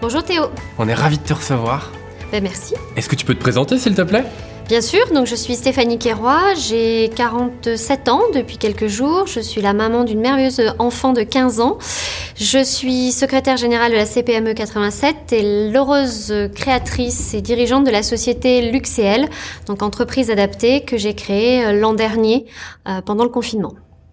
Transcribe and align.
Bonjour 0.00 0.22
Théo. 0.22 0.44
On 0.78 0.88
est 0.88 0.94
ravis 0.94 1.18
de 1.18 1.24
te 1.24 1.34
recevoir. 1.34 1.90
Ben 2.30 2.40
merci. 2.42 2.74
Est-ce 2.96 3.08
que 3.08 3.16
tu 3.16 3.24
peux 3.24 3.34
te 3.34 3.40
présenter 3.40 3.78
s'il 3.78 3.94
te 3.94 4.02
plaît? 4.02 4.24
Bien 4.68 4.80
sûr, 4.80 5.00
donc 5.12 5.26
je 5.26 5.34
suis 5.34 5.54
Stéphanie 5.54 5.98
Quéroy, 5.98 6.54
j'ai 6.54 7.10
47 7.16 8.08
ans 8.08 8.20
depuis 8.34 8.58
quelques 8.58 8.86
jours, 8.86 9.26
je 9.26 9.40
suis 9.40 9.62
la 9.62 9.72
maman 9.72 10.04
d'une 10.04 10.20
merveilleuse 10.20 10.60
enfant 10.78 11.14
de 11.14 11.22
15 11.22 11.60
ans. 11.60 11.78
Je 12.36 12.62
suis 12.62 13.10
secrétaire 13.10 13.56
générale 13.56 13.92
de 13.92 13.96
la 13.96 14.04
CPME 14.04 14.52
87 14.52 15.32
et 15.32 15.70
l'heureuse 15.70 16.34
créatrice 16.54 17.32
et 17.32 17.40
dirigeante 17.40 17.84
de 17.84 17.90
la 17.90 18.02
société 18.02 18.70
Luxéel, 18.70 19.28
donc 19.66 19.82
entreprise 19.82 20.30
adaptée 20.30 20.82
que 20.82 20.98
j'ai 20.98 21.14
créée 21.14 21.64
euh, 21.64 21.72
l'an 21.72 21.94
dernier 21.94 22.44
euh, 22.86 23.00
pendant 23.00 23.24
le 23.24 23.30
confinement. 23.30 23.72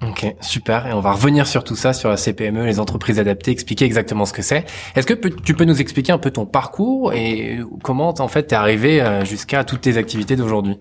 Ok, 0.09 0.35
super. 0.41 0.87
Et 0.87 0.93
on 0.93 0.99
va 0.99 1.13
revenir 1.13 1.47
sur 1.47 1.63
tout 1.63 1.75
ça, 1.75 1.93
sur 1.93 2.09
la 2.09 2.17
CPME, 2.17 2.65
les 2.65 2.79
entreprises 2.79 3.19
adaptées, 3.19 3.51
expliquer 3.51 3.85
exactement 3.85 4.25
ce 4.25 4.33
que 4.33 4.41
c'est. 4.41 4.65
Est-ce 4.95 5.07
que 5.07 5.13
tu 5.13 5.53
peux 5.53 5.65
nous 5.65 5.81
expliquer 5.81 6.11
un 6.11 6.17
peu 6.17 6.31
ton 6.31 6.45
parcours 6.45 7.13
et 7.13 7.59
comment 7.83 8.13
en 8.19 8.27
fait 8.27 8.43
t'es 8.43 8.55
arrivé 8.55 9.01
euh, 9.01 9.25
jusqu'à 9.25 9.63
toutes 9.63 9.81
tes 9.81 9.97
activités 9.97 10.35
d'aujourd'hui? 10.35 10.79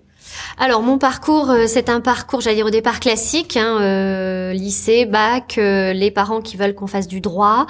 Alors 0.57 0.81
mon 0.81 0.97
parcours, 0.97 1.49
euh, 1.49 1.65
c'est 1.67 1.89
un 1.89 1.99
parcours, 1.99 2.41
j'allais 2.41 2.55
dire 2.55 2.65
au 2.65 2.71
départ 2.71 2.99
classique, 2.99 3.57
hein, 3.57 3.77
euh, 3.81 4.53
lycée, 4.53 5.05
bac, 5.05 5.55
euh, 5.57 5.91
les 5.91 6.11
parents 6.11 6.41
qui 6.41 6.55
veulent 6.55 6.73
qu'on 6.73 6.87
fasse 6.87 7.07
du 7.07 7.19
droit, 7.19 7.65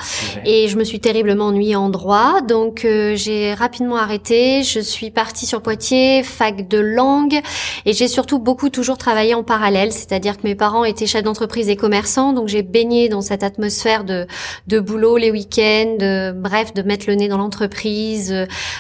et 0.46 0.68
je 0.68 0.78
me 0.78 0.84
suis 0.84 1.00
terriblement 1.00 1.46
ennuyée 1.46 1.76
en 1.76 1.90
droit, 1.90 2.42
donc 2.42 2.82
j'ai 3.16 3.54
rapidement 3.54 3.98
arrêté. 3.98 4.64
Je 4.64 4.80
suis 4.80 5.12
partie 5.12 5.46
sur 5.46 5.62
Poitiers, 5.62 6.24
fac 6.24 6.68
de 6.68 6.78
langue, 6.78 7.42
et 7.86 7.94
j'ai 7.94 8.08
surtout 8.08 8.40
beaucoup 8.40 8.70
toujours 8.70 8.98
travaillé 8.98 9.34
en 9.34 9.44
parallèle, 9.44 9.92
c'est-à-dire 9.92 10.38
que 10.38 10.44
mes 10.44 10.56
parents 10.56 10.84
étaient 10.84 11.08
chefs 11.08 11.24
d'entreprise 11.24 11.70
et 11.70 11.76
commerçants, 11.76 12.34
donc 12.34 12.48
j'ai 12.48 12.62
baigné 12.62 13.10
dans 13.10 13.22
cette 13.22 13.44
atmosphère 13.44 14.04
de, 14.04 14.28
de 14.68 14.80
boulot 14.80 15.18
les 15.18 15.32
week-ends, 15.32 16.34
bref, 16.36 16.74
de 16.74 16.82
mettre 16.82 17.06
le 17.08 17.16
nez 17.16 17.28
dans 17.28 17.38
l'entreprise. 17.38 18.34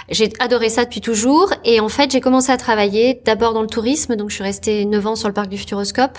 J'ai 0.09 0.29
adoré 0.39 0.69
ça 0.69 0.85
depuis 0.85 1.01
toujours, 1.01 1.51
et 1.63 1.79
en 1.79 1.89
fait 1.89 2.11
j'ai 2.11 2.21
commencé 2.21 2.51
à 2.51 2.57
travailler 2.57 3.21
d'abord 3.25 3.53
dans 3.53 3.61
le 3.61 3.67
donc 4.15 4.29
je 4.29 4.35
suis 4.35 4.43
restée 4.43 4.85
9 4.85 5.07
ans 5.07 5.15
sur 5.15 5.27
le 5.27 5.33
parc 5.33 5.49
du 5.49 5.57
Futuroscope, 5.57 6.17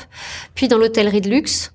puis 0.55 0.69
dans 0.69 0.79
l'hôtellerie 0.79 1.21
de 1.21 1.31
luxe. 1.31 1.73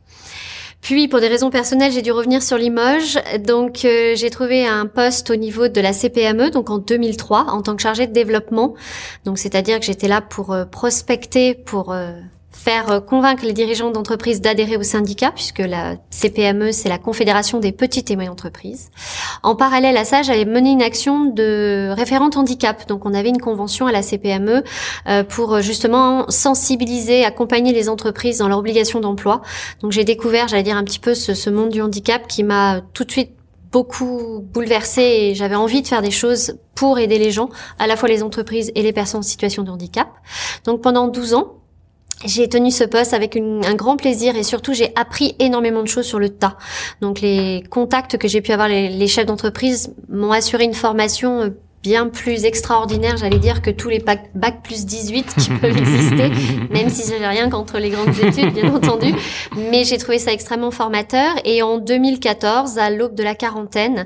Puis, 0.81 1.07
pour 1.07 1.19
des 1.19 1.27
raisons 1.27 1.51
personnelles, 1.51 1.91
j'ai 1.91 2.01
dû 2.01 2.11
revenir 2.11 2.41
sur 2.41 2.57
Limoges. 2.57 3.19
Donc, 3.45 3.85
euh, 3.85 4.15
j'ai 4.15 4.31
trouvé 4.31 4.65
un 4.65 4.87
poste 4.87 5.29
au 5.29 5.35
niveau 5.35 5.67
de 5.67 5.79
la 5.79 5.93
CPME, 5.93 6.49
donc 6.49 6.71
en 6.71 6.79
2003, 6.79 7.45
en 7.49 7.61
tant 7.61 7.75
que 7.75 7.83
chargée 7.83 8.07
de 8.07 8.13
développement. 8.13 8.73
Donc, 9.23 9.37
c'est-à-dire 9.37 9.79
que 9.79 9.85
j'étais 9.85 10.07
là 10.07 10.21
pour 10.21 10.51
euh, 10.51 10.65
prospecter, 10.65 11.53
pour 11.53 11.93
euh, 11.93 12.13
faire 12.51 12.91
euh, 12.91 12.99
convaincre 12.99 13.45
les 13.45 13.53
dirigeants 13.53 13.91
d'entreprise 13.91 14.41
d'adhérer 14.41 14.77
au 14.77 14.83
syndicat, 14.83 15.31
puisque 15.31 15.59
la 15.59 15.95
CPME, 16.09 16.71
c'est 16.71 16.89
la 16.89 16.97
Confédération 16.97 17.59
des 17.59 17.71
petites 17.71 18.11
et 18.11 18.15
moyennes 18.15 18.33
entreprises. 18.33 18.89
En 19.41 19.55
parallèle 19.55 19.97
à 19.97 20.05
ça, 20.05 20.21
j'avais 20.21 20.45
mené 20.45 20.71
une 20.71 20.81
action 20.81 21.25
de 21.25 21.89
référente 21.95 22.37
handicap. 22.37 22.87
Donc, 22.87 23.05
on 23.05 23.13
avait 23.13 23.29
une 23.29 23.41
convention 23.41 23.87
à 23.87 23.91
la 23.91 24.01
CPME 24.01 24.63
euh, 25.07 25.23
pour 25.23 25.55
euh, 25.55 25.61
justement 25.61 26.29
sensibiliser, 26.29 27.23
accompagner 27.23 27.73
les 27.73 27.89
entreprises 27.89 28.39
dans 28.39 28.47
leur 28.47 28.59
obligation 28.59 28.99
d'emploi. 28.99 29.41
Donc, 29.81 29.91
j'ai 29.91 30.03
découvert, 30.03 30.47
j'allais 30.47 30.63
dire 30.63 30.77
un 30.77 30.83
petit 30.83 30.99
peu 30.99 31.15
ce, 31.15 31.33
ce 31.33 31.49
monde 31.49 31.69
du 31.69 31.81
handicap 31.81 32.27
qui 32.27 32.43
m'a 32.43 32.81
tout 32.93 33.05
de 33.05 33.11
suite 33.11 33.31
beaucoup 33.71 34.45
bouleversée 34.53 35.01
et 35.01 35.35
j'avais 35.35 35.55
envie 35.55 35.81
de 35.81 35.87
faire 35.87 36.01
des 36.01 36.11
choses 36.11 36.57
pour 36.75 36.99
aider 36.99 37.17
les 37.17 37.31
gens, 37.31 37.49
à 37.79 37.87
la 37.87 37.95
fois 37.95 38.09
les 38.09 38.21
entreprises 38.21 38.71
et 38.75 38.81
les 38.81 38.91
personnes 38.91 39.19
en 39.19 39.23
situation 39.23 39.63
de 39.63 39.71
handicap. 39.71 40.09
Donc 40.65 40.81
pendant 40.81 41.07
12 41.07 41.35
ans, 41.35 41.60
j'ai 42.25 42.47
tenu 42.49 42.71
ce 42.71 42.83
poste 42.83 43.13
avec 43.13 43.35
un 43.37 43.73
grand 43.75 43.97
plaisir 43.97 44.35
et 44.35 44.43
surtout 44.43 44.73
j'ai 44.73 44.91
appris 44.95 45.35
énormément 45.39 45.81
de 45.81 45.87
choses 45.87 46.05
sur 46.05 46.19
le 46.19 46.29
tas. 46.29 46.57
Donc 47.01 47.21
les 47.21 47.63
contacts 47.69 48.17
que 48.17 48.27
j'ai 48.27 48.41
pu 48.41 48.51
avoir 48.51 48.67
les, 48.67 48.89
les 48.89 49.07
chefs 49.07 49.25
d'entreprise 49.25 49.93
m'ont 50.09 50.31
assuré 50.31 50.63
une 50.63 50.73
formation 50.73 51.41
euh, 51.41 51.49
bien 51.83 52.07
plus 52.07 52.45
extraordinaire, 52.45 53.17
j'allais 53.17 53.39
dire, 53.39 53.61
que 53.61 53.71
tous 53.71 53.89
les 53.89 53.99
bac, 53.99 54.29
plus 54.63 54.85
18 54.85 55.35
qui 55.35 55.49
peuvent 55.61 55.77
exister, 55.77 56.29
même 56.69 56.89
si 56.89 57.09
j'avais 57.09 57.27
rien 57.27 57.49
contre 57.49 57.79
les 57.79 57.89
grandes 57.89 58.15
études, 58.19 58.53
bien 58.53 58.73
entendu. 58.73 59.13
Mais 59.55 59.83
j'ai 59.83 59.97
trouvé 59.97 60.19
ça 60.19 60.31
extrêmement 60.31 60.71
formateur. 60.71 61.35
Et 61.43 61.63
en 61.63 61.79
2014, 61.79 62.77
à 62.77 62.89
l'aube 62.89 63.15
de 63.15 63.23
la 63.23 63.35
quarantaine, 63.35 64.05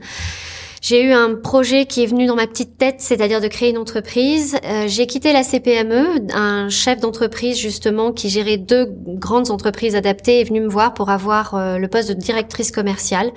j'ai 0.87 1.01
eu 1.01 1.13
un 1.13 1.33
projet 1.33 1.87
qui 1.87 2.03
est 2.03 2.05
venu 2.05 2.27
dans 2.27 2.35
ma 2.35 2.45
petite 2.45 2.77
tête, 2.77 2.97
c'est-à-dire 2.99 3.41
de 3.41 3.47
créer 3.47 3.71
une 3.71 3.79
entreprise. 3.79 4.55
Euh, 4.63 4.83
j'ai 4.87 5.07
quitté 5.07 5.33
la 5.33 5.41
CPME, 5.41 6.31
un 6.31 6.69
chef 6.69 6.99
d'entreprise 6.99 7.57
justement 7.57 8.11
qui 8.11 8.29
gérait 8.29 8.57
deux 8.57 8.85
grandes 8.87 9.49
entreprises 9.49 9.95
adaptées 9.95 10.41
est 10.41 10.43
venu 10.43 10.61
me 10.61 10.67
voir 10.67 10.93
pour 10.93 11.09
avoir 11.09 11.55
euh, 11.55 11.79
le 11.79 11.87
poste 11.87 12.09
de 12.09 12.13
directrice 12.13 12.71
commerciale. 12.71 13.31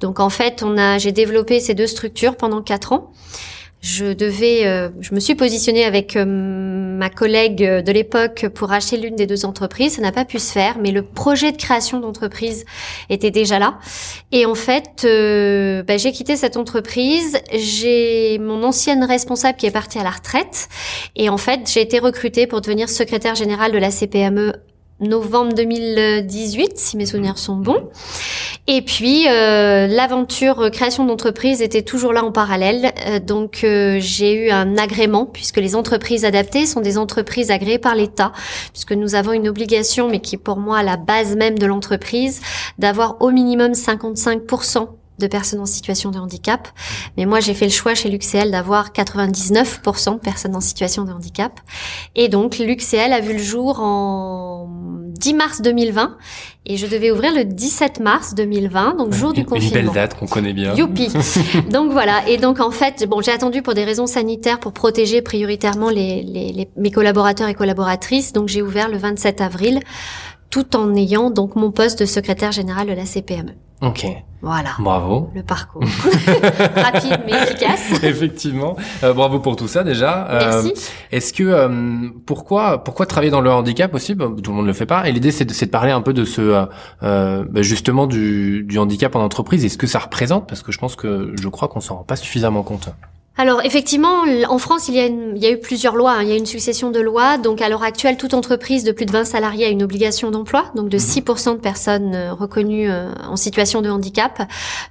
Donc 0.00 0.20
en 0.20 0.30
fait, 0.30 0.62
on 0.62 0.78
a, 0.78 0.96
j'ai 0.96 1.12
développé 1.12 1.60
ces 1.60 1.74
deux 1.74 1.86
structures 1.86 2.34
pendant 2.34 2.62
quatre 2.62 2.94
ans 2.94 3.12
je 3.86 4.12
devais, 4.12 4.66
euh, 4.66 4.88
je 5.00 5.14
me 5.14 5.20
suis 5.20 5.36
positionnée 5.36 5.84
avec 5.84 6.16
euh, 6.16 6.24
ma 6.24 7.08
collègue 7.08 7.62
de 7.62 7.92
l'époque 7.92 8.48
pour 8.52 8.72
acheter 8.72 8.96
l'une 8.96 9.14
des 9.14 9.26
deux 9.28 9.44
entreprises. 9.44 9.94
Ça 9.94 10.02
n'a 10.02 10.10
pas 10.10 10.24
pu 10.24 10.40
se 10.40 10.50
faire, 10.50 10.78
mais 10.80 10.90
le 10.90 11.02
projet 11.02 11.52
de 11.52 11.56
création 11.56 12.00
d'entreprise 12.00 12.64
était 13.10 13.30
déjà 13.30 13.60
là. 13.60 13.78
Et 14.32 14.44
en 14.44 14.56
fait, 14.56 15.04
euh, 15.04 15.84
bah, 15.84 15.98
j'ai 15.98 16.10
quitté 16.10 16.34
cette 16.34 16.56
entreprise. 16.56 17.38
J'ai 17.52 18.38
mon 18.40 18.64
ancienne 18.64 19.04
responsable 19.04 19.56
qui 19.56 19.66
est 19.66 19.70
partie 19.70 20.00
à 20.00 20.02
la 20.02 20.10
retraite. 20.10 20.68
Et 21.14 21.28
en 21.28 21.38
fait, 21.38 21.70
j'ai 21.72 21.80
été 21.80 22.00
recrutée 22.00 22.48
pour 22.48 22.62
devenir 22.62 22.88
secrétaire 22.88 23.36
générale 23.36 23.70
de 23.70 23.78
la 23.78 23.92
CPME 23.92 24.52
novembre 25.00 25.54
2018, 25.54 26.72
si 26.76 26.96
mes 26.96 27.06
souvenirs 27.06 27.38
sont 27.38 27.56
bons. 27.56 27.88
Et 28.68 28.82
puis 28.82 29.28
euh, 29.28 29.86
l'aventure 29.86 30.60
euh, 30.60 30.70
création 30.70 31.04
d'entreprise 31.04 31.62
était 31.62 31.82
toujours 31.82 32.12
là 32.12 32.24
en 32.24 32.32
parallèle. 32.32 32.92
Euh, 33.06 33.20
donc 33.20 33.58
j'ai 33.62 34.46
eu 34.46 34.50
un 34.50 34.76
agrément 34.76 35.24
puisque 35.24 35.58
les 35.58 35.76
entreprises 35.76 36.24
adaptées 36.24 36.66
sont 36.66 36.80
des 36.80 36.98
entreprises 36.98 37.50
agréées 37.52 37.78
par 37.78 37.94
l'État, 37.94 38.32
puisque 38.72 38.92
nous 38.92 39.14
avons 39.14 39.32
une 39.32 39.48
obligation, 39.48 40.08
mais 40.08 40.20
qui 40.20 40.36
pour 40.36 40.56
moi 40.56 40.82
la 40.82 40.96
base 40.96 41.36
même 41.36 41.58
de 41.58 41.66
l'entreprise, 41.66 42.40
d'avoir 42.78 43.22
au 43.22 43.30
minimum 43.30 43.72
55% 43.72 44.88
de 45.18 45.26
personnes 45.26 45.60
en 45.60 45.66
situation 45.66 46.10
de 46.10 46.18
handicap. 46.18 46.68
Mais 47.16 47.26
moi, 47.26 47.40
j'ai 47.40 47.54
fait 47.54 47.66
le 47.66 47.72
choix 47.72 47.94
chez 47.94 48.08
Luxéel 48.08 48.50
d'avoir 48.50 48.92
99% 48.92 50.14
de 50.14 50.18
personnes 50.18 50.56
en 50.56 50.60
situation 50.60 51.04
de 51.04 51.12
handicap. 51.12 51.60
Et 52.14 52.28
donc, 52.28 52.58
Luxéel 52.58 53.12
a 53.12 53.20
vu 53.20 53.32
le 53.34 53.42
jour 53.42 53.80
en 53.80 54.68
10 55.18 55.34
mars 55.34 55.62
2020 55.62 56.16
et 56.66 56.76
je 56.76 56.86
devais 56.86 57.10
ouvrir 57.10 57.32
le 57.32 57.44
17 57.44 58.00
mars 58.00 58.34
2020, 58.34 58.96
donc 58.96 59.12
jour 59.12 59.32
du 59.32 59.44
confinement. 59.44 59.80
Une 59.80 59.86
belle 59.86 59.94
date 59.94 60.18
qu'on 60.18 60.26
connaît 60.26 60.52
bien. 60.52 60.74
Youpi. 60.74 61.08
donc 61.70 61.92
voilà. 61.92 62.28
Et 62.28 62.36
donc 62.38 62.60
en 62.60 62.70
fait, 62.70 63.06
bon, 63.08 63.20
j'ai 63.22 63.30
attendu 63.30 63.62
pour 63.62 63.74
des 63.74 63.84
raisons 63.84 64.06
sanitaires 64.06 64.58
pour 64.58 64.72
protéger 64.72 65.22
prioritairement 65.22 65.90
les, 65.90 66.22
les 66.22 66.68
mes 66.76 66.90
collaborateurs 66.90 67.48
et 67.48 67.54
collaboratrices. 67.54 68.32
Donc 68.32 68.48
j'ai 68.48 68.62
ouvert 68.62 68.88
le 68.88 68.98
27 68.98 69.40
avril 69.40 69.80
tout 70.50 70.76
en 70.76 70.94
ayant 70.94 71.30
donc 71.30 71.56
mon 71.56 71.70
poste 71.70 72.00
de 72.00 72.06
secrétaire 72.06 72.52
général 72.52 72.86
de 72.86 72.92
la 72.92 73.04
CPME. 73.04 73.54
Ok. 73.82 74.06
Voilà. 74.46 74.70
Bravo. 74.78 75.28
Le 75.34 75.42
parcours. 75.42 75.82
Rapide 76.76 77.18
mais 77.26 77.32
efficace. 77.32 78.00
Effectivement. 78.04 78.76
Euh, 79.02 79.12
bravo 79.12 79.40
pour 79.40 79.56
tout 79.56 79.66
ça 79.66 79.82
déjà. 79.82 80.28
Euh, 80.28 80.62
Merci. 80.62 80.92
Est-ce 81.10 81.32
que 81.32 81.42
euh, 81.42 82.08
pourquoi 82.26 82.84
pourquoi 82.84 83.06
travailler 83.06 83.32
dans 83.32 83.40
le 83.40 83.50
handicap 83.50 83.92
aussi? 83.92 84.14
Bah, 84.14 84.28
Tout 84.40 84.52
le 84.52 84.56
monde 84.56 84.66
ne 84.66 84.70
le 84.70 84.72
fait 84.72 84.86
pas. 84.86 85.08
Et 85.08 85.10
l'idée 85.10 85.32
c'est 85.32 85.44
de, 85.44 85.52
de, 85.52 85.70
parler 85.70 85.90
un 85.90 86.00
peu 86.00 86.12
de 86.12 86.24
ce 86.24 86.68
bah, 87.02 87.62
justement 87.62 88.06
du, 88.06 88.62
du 88.62 88.78
handicap 88.78 89.16
en 89.16 89.20
entreprise. 89.20 89.64
Est-ce 89.64 89.78
que 89.78 89.88
ça 89.88 89.98
représente 89.98 90.48
Parce 90.48 90.62
que 90.62 90.70
je 90.70 90.78
pense 90.78 90.94
que 90.94 91.34
je 91.36 91.48
crois 91.48 91.66
qu'on 91.66 91.80
s'en 91.80 91.96
rend 91.96 92.04
pas 92.04 92.14
suffisamment 92.14 92.62
compte. 92.62 92.88
Alors 93.38 93.62
effectivement, 93.64 94.24
en 94.48 94.58
France, 94.58 94.88
il 94.88 94.94
y, 94.94 95.00
a 95.00 95.06
il 95.06 95.36
y 95.36 95.46
a 95.46 95.50
eu 95.50 95.58
plusieurs 95.58 95.94
lois, 95.94 96.12
hein. 96.12 96.22
il 96.22 96.28
y 96.28 96.32
a 96.32 96.36
une 96.36 96.46
succession 96.46 96.90
de 96.90 97.00
lois. 97.00 97.36
Donc 97.36 97.60
à 97.60 97.68
l'heure 97.68 97.82
actuelle, 97.82 98.16
toute 98.16 98.32
entreprise 98.32 98.82
de 98.82 98.92
plus 98.92 99.04
de 99.04 99.12
20 99.12 99.24
salariés 99.24 99.66
a 99.66 99.68
une 99.68 99.82
obligation 99.82 100.30
d'emploi, 100.30 100.64
donc 100.74 100.88
de 100.88 100.98
6% 100.98 101.50
mhm. 101.50 101.56
de 101.56 101.60
personnes 101.60 102.14
euh, 102.14 102.32
reconnues 102.32 102.90
euh, 102.90 103.12
en 103.28 103.36
situation 103.36 103.82
de 103.82 103.90
handicap. 103.90 104.42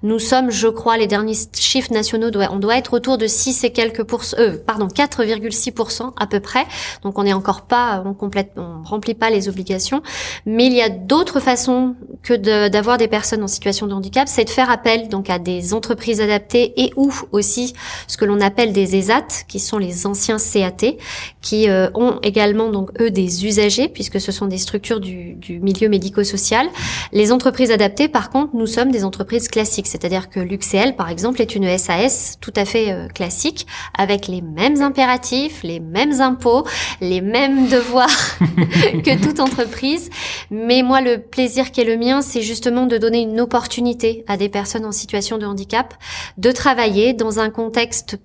Nous 0.03 0.19
sommes, 0.19 0.51
je 0.51 0.67
crois, 0.67 0.97
les 0.97 1.07
derniers 1.07 1.33
chiffres 1.57 1.91
nationaux, 1.91 2.29
on 2.51 2.59
doit 2.59 2.77
être 2.77 2.93
autour 2.93 3.17
de 3.17 3.25
6 3.25 3.63
et 3.63 3.71
quelques 3.71 4.03
pourcents, 4.03 4.37
euh, 4.39 4.57
pardon, 4.63 4.87
4,6% 4.87 6.13
à 6.15 6.27
peu 6.27 6.39
près. 6.39 6.65
Donc 7.01 7.17
on 7.17 7.23
n'est 7.23 7.33
encore 7.33 7.63
pas, 7.63 8.03
on 8.05 8.13
complète, 8.13 8.51
on 8.57 8.83
remplit 8.83 9.15
pas 9.15 9.31
les 9.31 9.49
obligations. 9.49 10.03
Mais 10.45 10.67
il 10.67 10.73
y 10.73 10.83
a 10.83 10.89
d'autres 10.89 11.39
façons 11.39 11.95
que 12.21 12.35
d'avoir 12.67 12.99
des 12.99 13.07
personnes 13.07 13.41
en 13.41 13.47
situation 13.47 13.87
de 13.87 13.93
handicap, 13.93 14.27
c'est 14.27 14.45
de 14.45 14.49
faire 14.51 14.69
appel 14.69 15.09
donc 15.09 15.31
à 15.31 15.39
des 15.39 15.73
entreprises 15.73 16.21
adaptées 16.21 16.73
et 16.79 16.93
ou 16.95 17.11
aussi 17.31 17.73
ce 18.07 18.17
que 18.17 18.25
l'on 18.25 18.34
on 18.35 18.41
appelle 18.41 18.73
des 18.73 18.97
ESAT, 18.97 19.45
qui 19.47 19.59
sont 19.59 19.77
les 19.77 20.05
anciens 20.05 20.37
CAT, 20.37 20.97
qui 21.41 21.69
euh, 21.69 21.89
ont 21.93 22.19
également 22.21 22.69
donc 22.69 22.89
eux 23.01 23.09
des 23.09 23.45
usagers, 23.45 23.87
puisque 23.87 24.19
ce 24.19 24.31
sont 24.33 24.47
des 24.47 24.57
structures 24.57 24.99
du, 24.99 25.37
milieu 25.61 25.87
médico-social. 25.87 26.67
Les 27.13 27.31
entreprises 27.31 27.71
adaptées, 27.71 28.09
par 28.09 28.29
contre, 28.29 28.55
nous 28.55 28.67
sommes 28.67 28.91
des 28.91 29.05
entreprises 29.05 29.47
classiques, 29.47 29.87
c'est-à-dire 29.87 30.29
que 30.29 30.41
l'UXL, 30.41 30.95
par 30.95 31.09
exemple, 31.09 31.41
est 31.41 31.55
une 31.55 31.77
SAS 31.77 32.37
tout 32.41 32.53
à 32.57 32.65
fait 32.65 32.91
euh, 32.91 33.07
classique, 33.07 33.67
avec 33.97 34.27
les 34.27 34.41
mêmes 34.41 34.81
impératifs, 34.81 35.63
les 35.63 35.79
mêmes 35.79 36.19
impôts, 36.19 36.65
les 36.99 37.21
mêmes 37.21 37.67
devoirs 37.69 38.37
que 38.39 39.23
toute 39.23 39.39
entreprise. 39.39 40.09
Mais 40.51 40.81
moi, 40.83 40.99
le 40.99 41.21
plaisir 41.21 41.71
qui 41.71 41.79
est 41.79 41.85
le 41.85 41.95
mien, 41.95 42.21
c'est 42.21 42.41
justement 42.41 42.85
de 42.85 42.97
donner 42.97 43.21
une 43.21 43.39
opportunité 43.39 44.25
à 44.27 44.35
des 44.35 44.49
personnes 44.49 44.85
en 44.85 44.91
situation 44.91 45.37
de 45.37 45.45
handicap 45.45 45.93
de 46.37 46.51
travailler 46.51 47.13
dans 47.13 47.39
un 47.39 47.49
contexte 47.49 48.17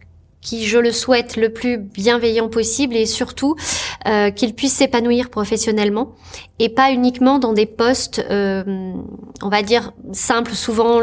qui, 0.43 0.67
je 0.67 0.79
le 0.79 0.93
souhaite, 0.93 1.37
le 1.37 1.53
plus 1.53 1.79
bienveillant 1.79 2.49
possible 2.49 2.97
et 2.97 3.07
surtout 3.07 3.57
euh, 4.07 4.31
qu'ils 4.31 4.55
puissent 4.55 4.77
s'épanouir 4.77 5.29
professionnellement 5.29 6.15
et 6.59 6.69
pas 6.69 6.93
uniquement 6.93 7.39
dans 7.39 7.53
des 7.53 7.67
postes, 7.67 8.25
euh, 8.31 8.63
on 9.43 9.49
va 9.49 9.63
dire, 9.63 9.93
simples 10.13 10.53
souvent 10.53 11.01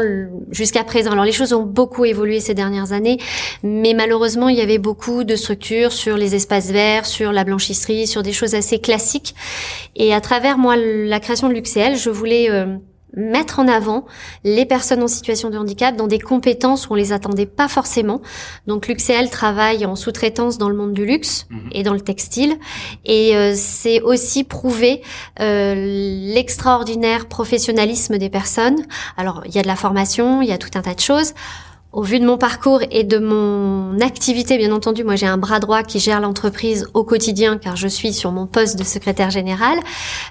jusqu'à 0.50 0.84
présent. 0.84 1.12
Alors 1.12 1.24
les 1.24 1.32
choses 1.32 1.52
ont 1.52 1.64
beaucoup 1.64 2.04
évolué 2.04 2.40
ces 2.40 2.54
dernières 2.54 2.92
années, 2.92 3.18
mais 3.62 3.94
malheureusement, 3.94 4.48
il 4.48 4.56
y 4.56 4.60
avait 4.60 4.78
beaucoup 4.78 5.24
de 5.24 5.36
structures 5.36 5.92
sur 5.92 6.16
les 6.16 6.34
espaces 6.34 6.70
verts, 6.70 7.06
sur 7.06 7.32
la 7.32 7.44
blanchisserie, 7.44 8.06
sur 8.06 8.22
des 8.22 8.32
choses 8.32 8.54
assez 8.54 8.80
classiques. 8.80 9.34
Et 9.96 10.14
à 10.14 10.20
travers, 10.20 10.58
moi, 10.58 10.76
la 10.76 11.20
création 11.20 11.48
de 11.48 11.54
l'UCL, 11.54 11.96
je 11.96 12.10
voulais... 12.10 12.50
Euh, 12.50 12.76
mettre 13.16 13.58
en 13.58 13.68
avant 13.68 14.06
les 14.44 14.66
personnes 14.66 15.02
en 15.02 15.08
situation 15.08 15.50
de 15.50 15.58
handicap 15.58 15.96
dans 15.96 16.06
des 16.06 16.18
compétences 16.18 16.88
où 16.88 16.92
on 16.92 16.96
les 16.96 17.12
attendait 17.12 17.46
pas 17.46 17.68
forcément. 17.68 18.20
Donc 18.66 18.88
l'UXL 18.88 19.30
travaille 19.30 19.86
en 19.86 19.96
sous-traitance 19.96 20.58
dans 20.58 20.68
le 20.68 20.76
monde 20.76 20.92
du 20.92 21.06
luxe 21.06 21.46
mhm. 21.50 21.70
et 21.72 21.82
dans 21.82 21.94
le 21.94 22.00
textile 22.00 22.56
et 23.04 23.36
euh, 23.36 23.52
c'est 23.56 24.00
aussi 24.02 24.44
prouver 24.44 25.02
euh, 25.40 25.74
l'extraordinaire 26.34 27.26
professionnalisme 27.26 28.18
des 28.18 28.30
personnes. 28.30 28.84
Alors 29.16 29.42
il 29.46 29.54
y 29.54 29.58
a 29.58 29.62
de 29.62 29.68
la 29.68 29.76
formation, 29.76 30.42
il 30.42 30.48
y 30.48 30.52
a 30.52 30.58
tout 30.58 30.70
un 30.74 30.82
tas 30.82 30.94
de 30.94 31.00
choses 31.00 31.34
au 31.98 32.02
vu 32.02 32.20
de 32.20 32.24
mon 32.24 32.38
parcours 32.38 32.80
et 32.92 33.02
de 33.02 33.18
mon 33.18 34.00
activité, 34.00 34.56
bien 34.56 34.70
entendu, 34.70 35.02
moi 35.02 35.16
j'ai 35.16 35.26
un 35.26 35.36
bras 35.36 35.58
droit 35.58 35.82
qui 35.82 35.98
gère 35.98 36.20
l'entreprise 36.20 36.86
au 36.94 37.02
quotidien 37.02 37.58
car 37.58 37.74
je 37.74 37.88
suis 37.88 38.12
sur 38.12 38.30
mon 38.30 38.46
poste 38.46 38.78
de 38.78 38.84
secrétaire 38.84 39.30
général. 39.30 39.80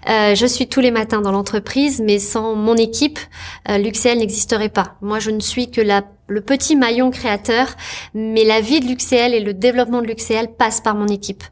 Euh, 0.10 0.34
je 0.34 0.46
suis 0.46 0.70
tous 0.70 0.80
les 0.80 0.92
matins 0.92 1.20
dans 1.20 1.34
l'entreprise, 1.34 2.02
mais 2.02 2.20
sans 2.20 2.56
mon 2.56 2.76
équipe, 2.76 3.20
euh, 3.68 3.80
l'UXL 3.80 4.18
n'existerait 4.18 4.70
pas. 4.70 4.96
Moi 5.02 5.20
je 5.20 5.30
ne 5.30 5.42
suis 5.42 5.70
que 5.70 5.82
la 5.82 6.04
le 6.28 6.42
petit 6.42 6.76
maillon 6.76 7.10
créateur, 7.10 7.68
mais 8.14 8.44
la 8.44 8.62
vie 8.62 8.80
de 8.80 8.86
l'UCL 8.86 9.34
et 9.34 9.40
le 9.40 9.54
développement 9.54 10.02
de 10.02 10.08
l'UCL 10.08 10.50
passent 10.58 10.82
par 10.82 10.96
mon 10.96 11.08
équipe. 11.08 11.44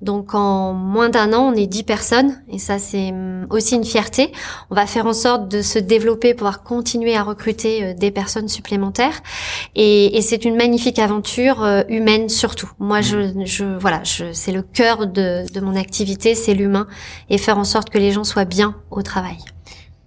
Donc 0.00 0.34
en 0.34 0.72
moins 0.72 1.10
d'un 1.10 1.32
an, 1.32 1.52
on 1.52 1.54
est 1.54 1.66
dix 1.66 1.82
personnes 1.82 2.42
et 2.48 2.58
ça 2.58 2.78
c'est 2.78 3.10
hum, 3.10 3.46
aussi 3.50 3.76
une 3.76 3.84
fierté. 3.84 4.32
On 4.70 4.74
va 4.74 4.86
faire 4.86 5.06
en 5.06 5.12
sorte 5.12 5.48
de 5.48 5.62
se 5.62 5.78
développer, 5.78 6.34
pouvoir 6.34 6.62
continuer 6.62 7.14
à 7.14 7.22
recruter 7.22 7.84
euh, 7.84 7.94
des 7.94 8.10
personnes 8.10 8.48
supplémentaires 8.48 9.20
et, 9.74 10.20
c'est 10.22 10.44
une 10.44 10.56
magnifique 10.56 11.00
aventure 11.00 11.64
euh, 11.64 11.82
humaine 11.88 12.28
surtout. 12.28 12.70
Moi, 12.78 13.00
je, 13.00 13.32
je 13.44 13.64
voilà, 13.64 14.02
je, 14.04 14.32
c'est 14.32 14.52
le 14.52 14.62
cœur 14.62 15.08
de, 15.08 15.52
de 15.52 15.60
mon 15.60 15.74
activité, 15.74 16.34
c'est 16.34 16.54
l'humain 16.54 16.86
et 17.28 17.38
faire 17.38 17.58
en 17.58 17.64
sorte 17.64 17.90
que 17.90 17.98
les 17.98 18.12
gens 18.12 18.24
soient 18.24 18.44
bien 18.44 18.76
au 18.90 19.02
travail. 19.02 19.38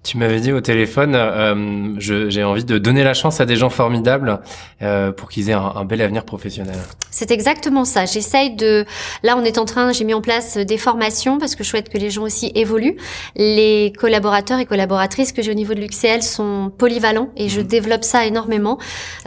Tu 0.06 0.18
m'avais 0.18 0.40
dit 0.40 0.54
au 0.54 0.62
téléphone, 0.62 1.16
euh, 1.16 1.96
j'ai 1.98 2.44
envie 2.44 2.64
de 2.64 2.78
donner 2.78 3.04
la 3.04 3.14
chance 3.14 3.42
à 3.42 3.46
des 3.46 3.56
gens 3.56 3.72
formidables 3.72 4.40
euh, 4.82 5.12
pour 5.12 5.30
qu'ils 5.30 5.50
aient 5.50 5.54
un, 5.54 5.84
bel 5.84 6.02
avenir 6.02 6.24
professionnel. 6.24 6.78
C'est 7.12 7.32
exactement 7.32 7.86
ça. 7.86 8.06
J'essaye 8.06 8.56
de. 8.56 8.86
Là, 9.24 9.36
on 9.38 9.44
est 9.44 9.58
en 9.58 9.66
train. 9.66 9.92
J'ai 9.92 10.04
mis 10.04 10.14
en 10.14 10.22
place 10.22 10.58
des 10.58 10.78
formations 10.78 11.40
parce 11.40 11.56
que 11.56 11.64
je 11.64 11.70
souhaite 11.70 11.90
que 11.90 11.98
les 11.98 12.12
gens 12.12 12.24
aussi 12.24 12.52
évoluent. 12.56 12.98
Les 13.36 13.92
collaborateurs 13.98 14.60
et 14.60 14.66
collaboratrices 14.66 15.32
que 15.32 15.42
j'ai 15.42 15.52
au 15.52 15.56
niveau 15.56 15.74
de 15.74 15.80
l'UCL 15.80 16.22
sont 16.22 16.72
polyvalents 16.78 17.30
et 17.36 17.50
je 17.50 17.62
mmh. 17.62 17.64
développe 17.64 18.04
ça 18.04 18.26
énormément. 18.26 18.78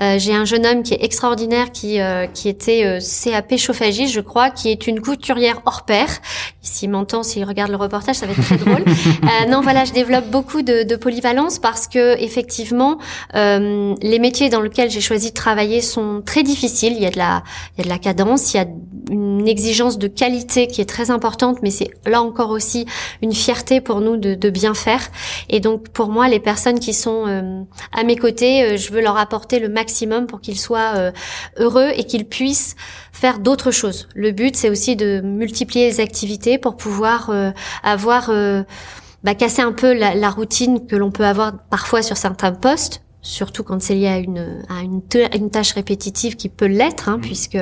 Euh, 0.01 0.19
j'ai 0.19 0.35
un 0.35 0.45
jeune 0.45 0.65
homme 0.65 0.83
qui 0.85 0.95
est 0.95 1.03
extraordinaire, 1.03 1.73
qui 1.73 1.99
euh, 2.01 2.27
qui 2.27 2.49
était 2.49 2.85
euh, 2.85 3.01
CAP 3.01 3.57
chauffagiste, 3.57 4.15
je 4.15 4.21
crois, 4.21 4.51
qui 4.51 4.71
est 4.71 4.87
une 4.87 5.01
couturière 5.01 5.61
hors 5.65 5.85
pair. 5.85 6.07
S'il 6.63 6.91
m'entend, 6.91 7.23
s'il 7.23 7.45
regarde 7.45 7.71
le 7.71 7.77
reportage, 7.77 8.17
ça 8.17 8.27
va 8.27 8.33
être 8.33 8.43
très 8.43 8.57
drôle. 8.57 8.85
Euh, 9.25 9.47
non, 9.49 9.61
voilà, 9.61 9.85
je 9.85 9.93
développe 9.93 10.27
beaucoup 10.31 10.63
de, 10.63 10.68
polyvalence 10.97 11.59
parce 11.59 11.89
que 11.89 12.21
effectivement, 12.21 12.99
euh, 13.35 13.95
les 14.03 14.19
métiers 14.19 14.49
dans 14.49 14.61
lesquels 14.61 14.91
j'ai 14.91 15.01
choisi 15.01 15.31
de 15.31 15.35
travailler 15.35 15.81
sont 15.81 16.23
très 16.25 16.43
difficiles. 16.43 16.93
Il 16.97 17.03
y 17.03 17.07
a 17.07 17.11
de 17.11 17.19
la, 17.19 17.43
il 17.77 17.79
y 17.79 17.81
a 17.83 17.85
de 17.85 17.89
la 17.89 17.99
cadence, 17.99 18.53
il 18.53 18.57
y 18.59 18.61
a 18.61 18.67
une 19.11 19.49
exigence 19.49 19.99
de 19.99 20.09
qualité 20.09 20.67
qui 20.67 20.81
est 20.81 20.89
très 20.89 21.11
importante, 21.11 21.59
mais 21.63 21.71
c'est 21.71 21.91
là 22.05 22.23
encore 22.23 22.51
aussi 22.51 22.87
une 23.23 23.33
fierté 23.33 23.81
pour 23.81 24.01
nous 24.01 24.17
de, 24.17 24.35
de, 24.35 24.51
bien 24.51 24.75
faire. 24.75 25.01
Et 25.49 25.61
donc 25.61 25.89
pour 25.89 26.09
moi, 26.09 26.29
les 26.29 26.41
personnes 26.41 26.81
qui 26.81 26.93
sont 26.93 27.25
euh, 27.27 27.63
à 27.93 28.05
mes 28.05 28.17
côtés, 28.17 28.63
euh, 28.63 28.77
je 28.77 28.93
veux 28.93 29.01
leur 29.01 29.17
apporter 29.17 29.61
le 29.61 29.69
maximum 29.69 30.27
pour 30.27 30.41
qu'ils 30.41 30.59
soient 30.59 31.13
heureux 31.57 31.91
et 31.95 32.05
qu'ils 32.05 32.27
puissent 32.27 32.77
faire 33.13 33.39
d'autres 33.39 33.71
choses. 33.71 34.09
Le 34.15 34.33
but, 34.33 34.57
c'est 34.57 34.71
aussi 34.71 34.97
de 34.97 35.21
multiplier 35.21 35.87
les 35.89 36.01
activités 36.01 36.59
pour 36.59 36.77
pouvoir 36.77 37.31
avoir 37.83 38.31
bah, 39.25 39.35
casser 39.35 39.63
un 39.63 39.73
peu 39.73 39.93
la, 39.93 40.15
la 40.15 40.31
routine 40.31 40.87
que 40.87 40.97
l'on 40.97 41.11
peut 41.11 41.25
avoir 41.25 41.53
parfois 41.71 42.03
sur 42.03 42.17
certains 42.17 42.53
postes, 42.53 43.03
surtout 43.21 43.65
quand 43.65 43.83
c'est 43.83 43.95
lié 43.95 44.07
à 44.07 44.19
une 44.19 44.65
à 44.69 44.83
une, 44.83 45.03
une, 45.35 45.51
tâche 45.51 45.73
répétitive 45.73 46.37
qui 46.37 46.49
peut 46.49 46.67
l'être, 46.67 47.09
hein, 47.09 47.19
mmh. 47.19 47.21
puisque. 47.21 47.59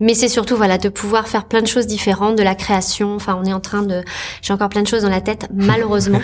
Mais 0.00 0.14
c'est 0.14 0.28
surtout 0.28 0.56
voilà 0.56 0.78
de 0.78 0.88
pouvoir 0.88 1.28
faire 1.28 1.46
plein 1.46 1.62
de 1.62 1.66
choses 1.66 1.86
différentes, 1.86 2.36
de 2.36 2.42
la 2.42 2.54
création. 2.54 3.14
Enfin, 3.14 3.38
on 3.40 3.44
est 3.44 3.52
en 3.52 3.60
train 3.60 3.82
de. 3.82 4.02
J'ai 4.42 4.52
encore 4.52 4.68
plein 4.68 4.82
de 4.82 4.86
choses 4.86 5.02
dans 5.02 5.08
la 5.08 5.20
tête, 5.20 5.48
malheureusement. 5.54 6.20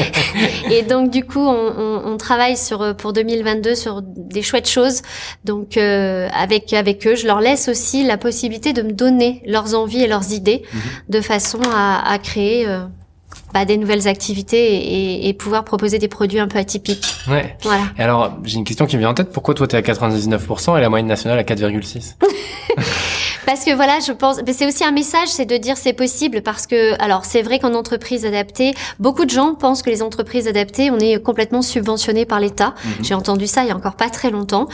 et 0.70 0.82
donc 0.82 1.10
du 1.10 1.24
coup, 1.24 1.40
on, 1.46 1.74
on, 1.76 2.12
on, 2.12 2.16
travaille 2.16 2.56
sur 2.56 2.96
pour 2.96 3.12
2022 3.12 3.74
sur 3.74 4.02
des 4.02 4.42
chouettes 4.42 4.68
choses. 4.68 5.02
Donc 5.44 5.76
euh, 5.76 6.28
avec 6.32 6.72
avec 6.72 7.06
eux, 7.06 7.16
je 7.16 7.26
leur 7.26 7.40
laisse 7.40 7.68
aussi 7.68 8.04
la 8.04 8.16
possibilité 8.16 8.72
de 8.72 8.82
me 8.82 8.92
donner 8.92 9.42
leurs 9.46 9.74
envies 9.74 10.02
et 10.02 10.08
leurs 10.08 10.32
idées, 10.32 10.62
mmh. 10.62 10.78
de 11.10 11.20
façon 11.20 11.60
à, 11.72 12.02
à 12.10 12.18
créer. 12.18 12.66
Euh, 12.66 12.86
bah, 13.54 13.64
des 13.64 13.76
nouvelles 13.76 14.08
activités 14.08 14.74
et, 14.74 15.28
et, 15.28 15.32
pouvoir 15.32 15.64
proposer 15.64 15.98
des 15.98 16.08
produits 16.08 16.40
un 16.40 16.48
peu 16.48 16.58
atypiques. 16.58 17.06
Ouais. 17.28 17.56
Voilà. 17.62 17.84
Et 17.96 18.02
alors, 18.02 18.36
j'ai 18.42 18.58
une 18.58 18.64
question 18.64 18.84
qui 18.86 18.96
me 18.96 19.00
vient 19.00 19.10
en 19.10 19.14
tête. 19.14 19.30
Pourquoi 19.30 19.54
toi, 19.54 19.68
tu 19.68 19.76
es 19.76 19.78
à 19.78 19.82
99% 19.82 20.76
et 20.76 20.80
la 20.80 20.88
moyenne 20.88 21.06
nationale 21.06 21.38
à 21.38 21.44
4,6 21.44 22.16
Parce 23.46 23.64
que 23.64 23.74
voilà, 23.74 23.98
je 24.00 24.12
pense, 24.12 24.40
c'est 24.52 24.66
aussi 24.66 24.84
un 24.84 24.90
message, 24.90 25.28
c'est 25.28 25.44
de 25.44 25.56
dire 25.56 25.76
c'est 25.76 25.92
possible 25.92 26.42
parce 26.42 26.66
que, 26.66 27.00
alors 27.02 27.24
c'est 27.24 27.42
vrai 27.42 27.58
qu'en 27.58 27.74
entreprise 27.74 28.24
adaptée, 28.24 28.74
beaucoup 28.98 29.24
de 29.24 29.30
gens 29.30 29.54
pensent 29.54 29.82
que 29.82 29.90
les 29.90 30.02
entreprises 30.02 30.48
adaptées, 30.48 30.90
on 30.90 30.98
est 30.98 31.22
complètement 31.22 31.60
subventionné 31.60 32.24
par 32.24 32.40
l'État. 32.40 32.74
Mhm. 32.84 33.04
J'ai 33.04 33.14
entendu 33.14 33.46
ça 33.46 33.62
il 33.62 33.68
y 33.68 33.70
a 33.70 33.76
encore 33.76 33.96
pas 33.96 34.08
très 34.08 34.30
longtemps. 34.30 34.66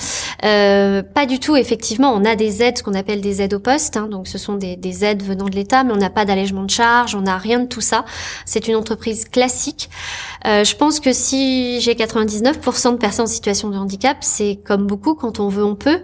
Euh, 0.44 1.02
pas 1.02 1.26
du 1.26 1.40
tout, 1.40 1.56
effectivement, 1.56 2.12
on 2.14 2.24
a 2.24 2.36
des 2.36 2.62
aides, 2.62 2.78
ce 2.78 2.82
qu'on 2.82 2.94
appelle 2.94 3.20
des 3.20 3.42
aides 3.42 3.54
au 3.54 3.58
poste, 3.58 3.96
hein, 3.96 4.08
donc 4.08 4.28
ce 4.28 4.38
sont 4.38 4.54
des, 4.54 4.76
des, 4.76 5.04
aides 5.04 5.22
venant 5.22 5.46
de 5.46 5.54
l'État, 5.54 5.82
mais 5.82 5.92
on 5.92 5.96
n'a 5.96 6.10
pas 6.10 6.24
d'allègement 6.24 6.62
de 6.62 6.70
charges, 6.70 7.14
on 7.14 7.22
n'a 7.22 7.38
rien 7.38 7.60
de 7.60 7.66
tout 7.66 7.80
ça. 7.80 8.04
C'est 8.44 8.60
une 8.70 8.76
entreprise 8.76 9.26
classique. 9.26 9.90
Euh, 10.46 10.64
je 10.64 10.74
pense 10.76 11.00
que 11.00 11.12
si 11.12 11.80
j'ai 11.80 11.94
99% 11.94 12.92
de 12.92 12.96
personnes 12.96 13.24
en 13.24 13.28
situation 13.28 13.68
de 13.68 13.76
handicap, 13.76 14.18
c'est 14.20 14.58
comme 14.64 14.86
beaucoup, 14.86 15.14
quand 15.14 15.40
on 15.40 15.48
veut, 15.48 15.64
on 15.64 15.76
peut. 15.76 16.00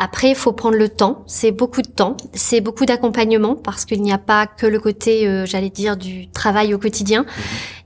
Après, 0.00 0.30
il 0.30 0.36
faut 0.36 0.52
prendre 0.52 0.76
le 0.76 0.88
temps. 0.88 1.24
C'est 1.26 1.50
beaucoup 1.50 1.82
de 1.82 1.88
temps. 1.88 2.16
C'est 2.32 2.60
beaucoup 2.60 2.86
d'accompagnement 2.86 3.56
parce 3.56 3.84
qu'il 3.84 4.00
n'y 4.00 4.12
a 4.12 4.18
pas 4.18 4.46
que 4.46 4.64
le 4.64 4.78
côté, 4.78 5.26
euh, 5.26 5.44
j'allais 5.44 5.70
dire, 5.70 5.96
du 5.96 6.30
travail 6.30 6.72
au 6.72 6.78
quotidien. 6.78 7.22
Mhm. 7.22 7.28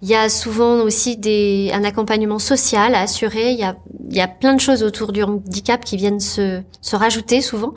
Il 0.03 0.09
y 0.09 0.15
a 0.15 0.29
souvent 0.29 0.81
aussi 0.81 1.17
des, 1.17 1.71
un 1.73 1.85
accompagnement 1.85 2.39
social 2.39 2.95
à 2.95 3.01
assurer. 3.01 3.53
Il 3.53 3.59
y 3.59 3.65
a, 3.65 3.77
il 4.11 4.15
y 4.15 4.21
a 4.21 4.29
plein 4.29 4.53
de 4.53 4.61
choses 4.61 4.83
autour 4.83 5.13
du 5.13 5.23
handicap 5.23 5.83
qui 5.85 5.97
viennent 5.97 6.21
se, 6.21 6.61
se 6.83 6.97
rajouter 6.97 7.41
souvent. 7.41 7.73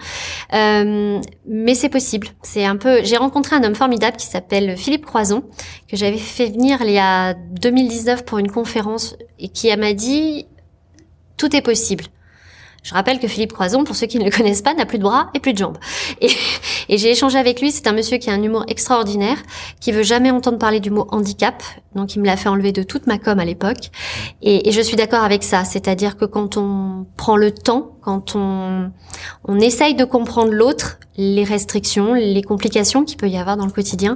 Euh, 0.53 1.21
mais 1.47 1.73
c'est 1.73 1.89
possible. 1.89 2.27
C'est 2.43 2.65
un 2.65 2.75
peu. 2.75 3.03
J'ai 3.03 3.15
rencontré 3.15 3.55
un 3.55 3.63
homme 3.63 3.75
formidable 3.75 4.17
qui 4.17 4.25
s'appelle 4.25 4.75
Philippe 4.75 5.05
Croison 5.05 5.43
que 5.87 5.95
j'avais 5.95 6.17
fait 6.17 6.47
venir 6.47 6.79
il 6.81 6.91
y 6.91 6.99
a 6.99 7.35
2019 7.35 8.25
pour 8.25 8.39
une 8.39 8.51
conférence 8.51 9.15
et 9.39 9.47
qui 9.47 9.73
m'a 9.77 9.93
dit 9.93 10.45
tout 11.37 11.55
est 11.55 11.61
possible. 11.61 12.05
Je 12.85 12.93
rappelle 12.93 13.17
que 13.17 13.27
Philippe 13.27 13.51
Croison, 13.51 13.83
pour 13.83 13.95
ceux 13.95 14.05
qui 14.05 14.19
ne 14.19 14.25
le 14.25 14.29
connaissent 14.29 14.61
pas, 14.61 14.75
n'a 14.75 14.85
plus 14.85 14.99
de 14.99 15.03
bras 15.03 15.31
et 15.33 15.39
plus 15.39 15.53
de 15.53 15.57
jambes. 15.57 15.79
Et, 16.21 16.29
et 16.89 16.99
j'ai 16.99 17.09
échangé 17.09 17.39
avec 17.39 17.59
lui. 17.59 17.71
C'est 17.71 17.87
un 17.87 17.93
monsieur 17.93 18.19
qui 18.19 18.29
a 18.29 18.33
un 18.33 18.43
humour 18.43 18.63
extraordinaire, 18.67 19.37
qui 19.81 19.91
veut 19.91 20.03
jamais 20.03 20.29
entendre 20.29 20.59
parler 20.59 20.79
du 20.79 20.91
mot 20.91 21.07
handicap. 21.09 21.63
Donc 21.95 22.15
il 22.15 22.21
me 22.21 22.27
l'a 22.27 22.37
fait 22.37 22.47
enlever 22.47 22.71
de 22.73 22.83
toute 22.83 23.07
ma 23.07 23.17
com 23.17 23.39
à 23.39 23.45
l'époque. 23.45 23.89
Et, 24.43 24.69
et 24.69 24.71
je 24.71 24.81
suis 24.81 24.95
d'accord 24.95 25.23
avec 25.23 25.41
ça. 25.41 25.65
C'est-à-dire 25.65 26.15
que 26.15 26.25
quand 26.25 26.57
on 26.57 27.07
prend 27.17 27.37
le 27.37 27.51
temps, 27.51 27.97
quand 28.01 28.35
on, 28.35 28.91
on 29.45 29.59
essaye 29.59 29.95
de 29.95 30.05
comprendre 30.05 30.51
l'autre, 30.51 30.99
les 31.17 31.43
restrictions, 31.43 32.13
les 32.13 32.43
complications 32.43 33.03
qu'il 33.03 33.17
peut 33.17 33.29
y 33.29 33.37
avoir 33.39 33.57
dans 33.57 33.65
le 33.65 33.71
quotidien, 33.71 34.15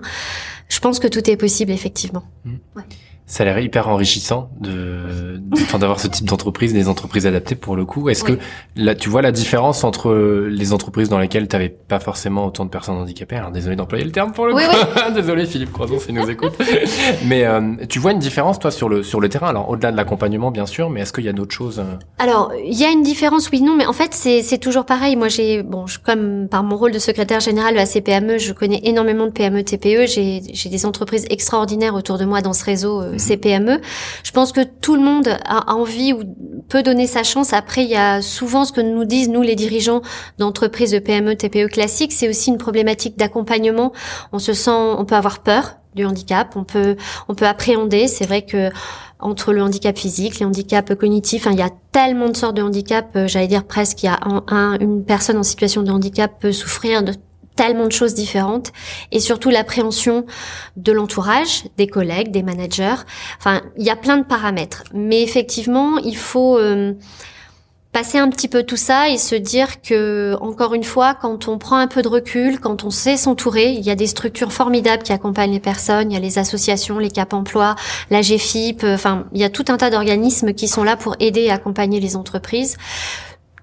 je 0.68 0.80
pense 0.80 1.00
que 1.00 1.08
tout 1.08 1.28
est 1.28 1.38
possible 1.38 1.72
effectivement. 1.72 2.24
Mmh. 2.46 2.52
Ouais 2.76 2.84
ça 3.30 3.44
a 3.44 3.46
l'air 3.46 3.60
hyper 3.60 3.88
enrichissant 3.88 4.50
de, 4.60 5.40
d'avoir 5.78 6.00
ce 6.00 6.08
type 6.08 6.26
d'entreprise, 6.26 6.74
des 6.74 6.90
entreprises 6.90 7.28
adaptées 7.28 7.54
pour 7.54 7.76
le 7.76 7.86
coup. 7.86 8.10
Est-ce 8.10 8.24
que 8.24 8.40
là, 8.76 8.96
tu 8.96 9.08
vois 9.08 9.22
la 9.22 9.32
différence 9.32 9.84
entre 9.84 10.48
les 10.50 10.74
entreprises 10.74 11.10
dans 11.10 11.20
lesquelles 11.20 11.48
tu 11.48 11.56
n'avais 11.56 11.70
pas 11.70 12.00
forcément 12.00 12.48
autant 12.48 12.66
de 12.66 12.72
personnes 12.72 12.96
handicapées? 12.96 13.36
Alors 13.36 13.52
désolé 13.52 13.76
d'employer 13.76 14.04
le 14.04 14.12
terme 14.12 14.32
pour 14.32 14.48
le 14.48 14.54
coup. 14.54 14.60
désolé 15.14 15.46
Philippe 15.46 15.72
Croison 15.72 16.00
s'il 16.00 16.16
nous 16.16 16.28
écoute. 16.28 16.54
mais 17.26 17.46
euh, 17.46 17.76
tu 17.88 18.00
vois 18.00 18.14
une 18.14 18.20
différence 18.20 18.58
toi 18.58 18.72
sur 18.72 18.90
le 18.90 19.04
sur 19.04 19.20
le 19.20 19.30
terrain? 19.30 19.50
Alors 19.50 19.70
au-delà 19.70 19.92
de 19.92 19.98
l'accompagnement 19.98 20.50
bien 20.50 20.66
sûr, 20.66 20.90
mais 20.90 21.02
est-ce 21.02 21.14
qu'il 21.14 21.26
y 21.26 21.30
a 21.30 21.34
d'autres 21.34 21.54
choses 21.54 21.78
euh? 21.78 21.98
Alors 22.18 22.52
il 22.66 22.80
y 22.80 22.84
a 22.84 22.90
une 22.90 23.04
différence, 23.04 23.52
oui 23.52 23.62
non, 23.62 23.76
mais 23.76 23.86
en 23.86 23.94
fait 23.94 24.16
c'est 24.16 24.42
c'est 24.42 24.58
toujours 24.58 24.86
pareil. 24.86 25.16
Moi 25.16 25.28
j'ai 25.28 25.62
bon 25.62 25.86
je, 25.86 26.00
comme 26.00 26.48
par 26.50 26.64
mon 26.64 26.78
rôle 26.78 26.94
de 26.94 27.00
secrétaire 27.00 27.42
général 27.42 27.74
de 27.74 27.78
la 27.78 27.86
CPME, 27.86 28.40
je 28.40 28.54
connais 28.54 28.82
énormément 28.86 29.28
de 29.28 29.32
PME 29.32 29.64
TPE. 29.64 30.08
J'ai 30.08 30.42
j'ai 30.52 30.70
des 30.70 30.86
entreprises 30.88 31.28
extraordinaires 31.30 31.94
autour 31.94 32.18
de 32.18 32.26
moi 32.26 32.42
dans 32.42 32.54
ce 32.54 32.66
réseau. 32.66 33.04
Euh, 33.04 33.19
ces 33.20 33.38
PME. 33.38 33.80
Je 34.24 34.32
pense 34.32 34.52
que 34.52 34.62
tout 34.62 34.96
le 34.96 35.02
monde 35.02 35.30
a 35.46 35.74
envie 35.74 36.14
ou 36.14 36.24
peut 36.70 36.84
donner 36.84 37.08
sa 37.08 37.24
chance. 37.24 37.54
Après, 37.54 37.84
il 37.84 37.90
y 37.90 37.96
a 37.96 38.22
souvent 38.22 38.66
ce 38.66 38.72
que 38.72 38.82
nous 38.82 39.06
disent, 39.06 39.30
nous, 39.30 39.42
les 39.42 39.56
dirigeants 39.56 40.02
d'entreprises 40.38 40.92
de 40.92 41.00
PME, 41.00 41.36
TPE 41.36 41.68
classiques, 41.68 42.14
c'est 42.14 42.30
aussi 42.30 42.50
une 42.50 42.58
problématique 42.58 43.18
d'accompagnement. 43.18 43.92
On 44.32 44.40
se 44.40 44.54
sent, 44.54 44.72
on 44.72 45.06
peut 45.06 45.16
avoir 45.16 45.40
peur 45.40 45.78
du 45.96 46.06
handicap, 46.06 46.56
on 46.56 46.64
peut, 46.64 46.96
on 47.28 47.36
peut 47.36 47.48
appréhender. 47.48 48.08
C'est 48.08 48.26
vrai 48.26 48.44
que 48.44 48.70
entre 49.20 49.52
le 49.52 49.62
handicap 49.62 49.98
physique, 49.98 50.40
les 50.40 50.46
handicaps 50.46 50.96
cognitifs, 50.96 51.48
il 51.52 51.58
y 51.58 51.62
a 51.62 51.70
tellement 51.92 52.30
de 52.30 52.38
sortes 52.38 52.56
de 52.56 52.62
handicaps, 52.62 53.10
euh, 53.16 53.28
j'allais 53.28 53.48
dire 53.48 53.66
presque, 53.66 54.04
il 54.04 54.06
y 54.06 54.10
a 54.10 54.20
un, 54.24 54.80
une 54.80 55.04
personne 55.04 55.38
en 55.38 55.44
situation 55.44 55.82
de 55.84 55.92
handicap 55.92 56.32
peut 56.40 56.54
souffrir 56.54 57.04
de 57.04 57.14
tellement 57.60 57.88
de 57.88 57.92
choses 57.92 58.14
différentes 58.14 58.72
et 59.12 59.20
surtout 59.20 59.50
l'appréhension 59.50 60.26
de 60.78 60.94
l'entourage, 60.94 61.66
des 61.76 61.88
collègues, 61.88 62.32
des 62.32 62.42
managers. 62.42 63.04
Enfin, 63.38 63.62
il 63.78 63.84
y 63.86 63.90
a 63.90 63.98
plein 63.98 64.16
de 64.16 64.24
paramètres. 64.24 64.86
Mais 64.94 65.22
effectivement, 65.24 65.98
il 65.98 66.16
faut 66.16 66.58
euh, 66.58 66.94
passer 67.92 68.18
un 68.18 68.30
petit 68.30 68.48
peu 68.48 68.64
tout 68.64 68.78
ça 68.78 69.10
et 69.10 69.18
se 69.18 69.36
dire 69.36 69.82
que, 69.82 70.38
encore 70.40 70.74
une 70.74 70.86
fois, 70.86 71.16
quand 71.16 71.50
on 71.50 71.58
prend 71.58 71.76
un 71.76 71.88
peu 71.88 72.02
de 72.02 72.08
recul, 72.08 72.62
quand 72.62 72.86
on 72.86 72.92
sait 72.92 73.18
s'entourer, 73.18 73.72
il 73.74 73.82
y 73.82 73.90
a 73.90 73.96
des 73.96 74.08
structures 74.08 74.54
formidables 74.54 75.04
qui 75.04 75.12
accompagnent 75.12 75.52
les 75.52 75.60
personnes. 75.60 76.12
Il 76.12 76.14
y 76.14 76.18
a 76.18 76.22
les 76.22 76.40
associations, 76.40 76.98
les 76.98 77.12
Cap 77.12 77.34
Emploi, 77.34 77.76
la 78.10 78.22
GFIP. 78.22 78.86
Enfin, 78.86 79.26
il 79.34 79.42
y 79.42 79.44
a 79.44 79.50
tout 79.50 79.66
un 79.68 79.76
tas 79.76 79.90
d'organismes 79.90 80.54
qui 80.54 80.70
sont 80.70 80.86
là 80.86 80.96
pour 80.96 81.18
aider 81.20 81.42
et 81.42 81.52
accompagner 81.52 82.00
les 82.00 82.16
entreprises. 82.16 82.78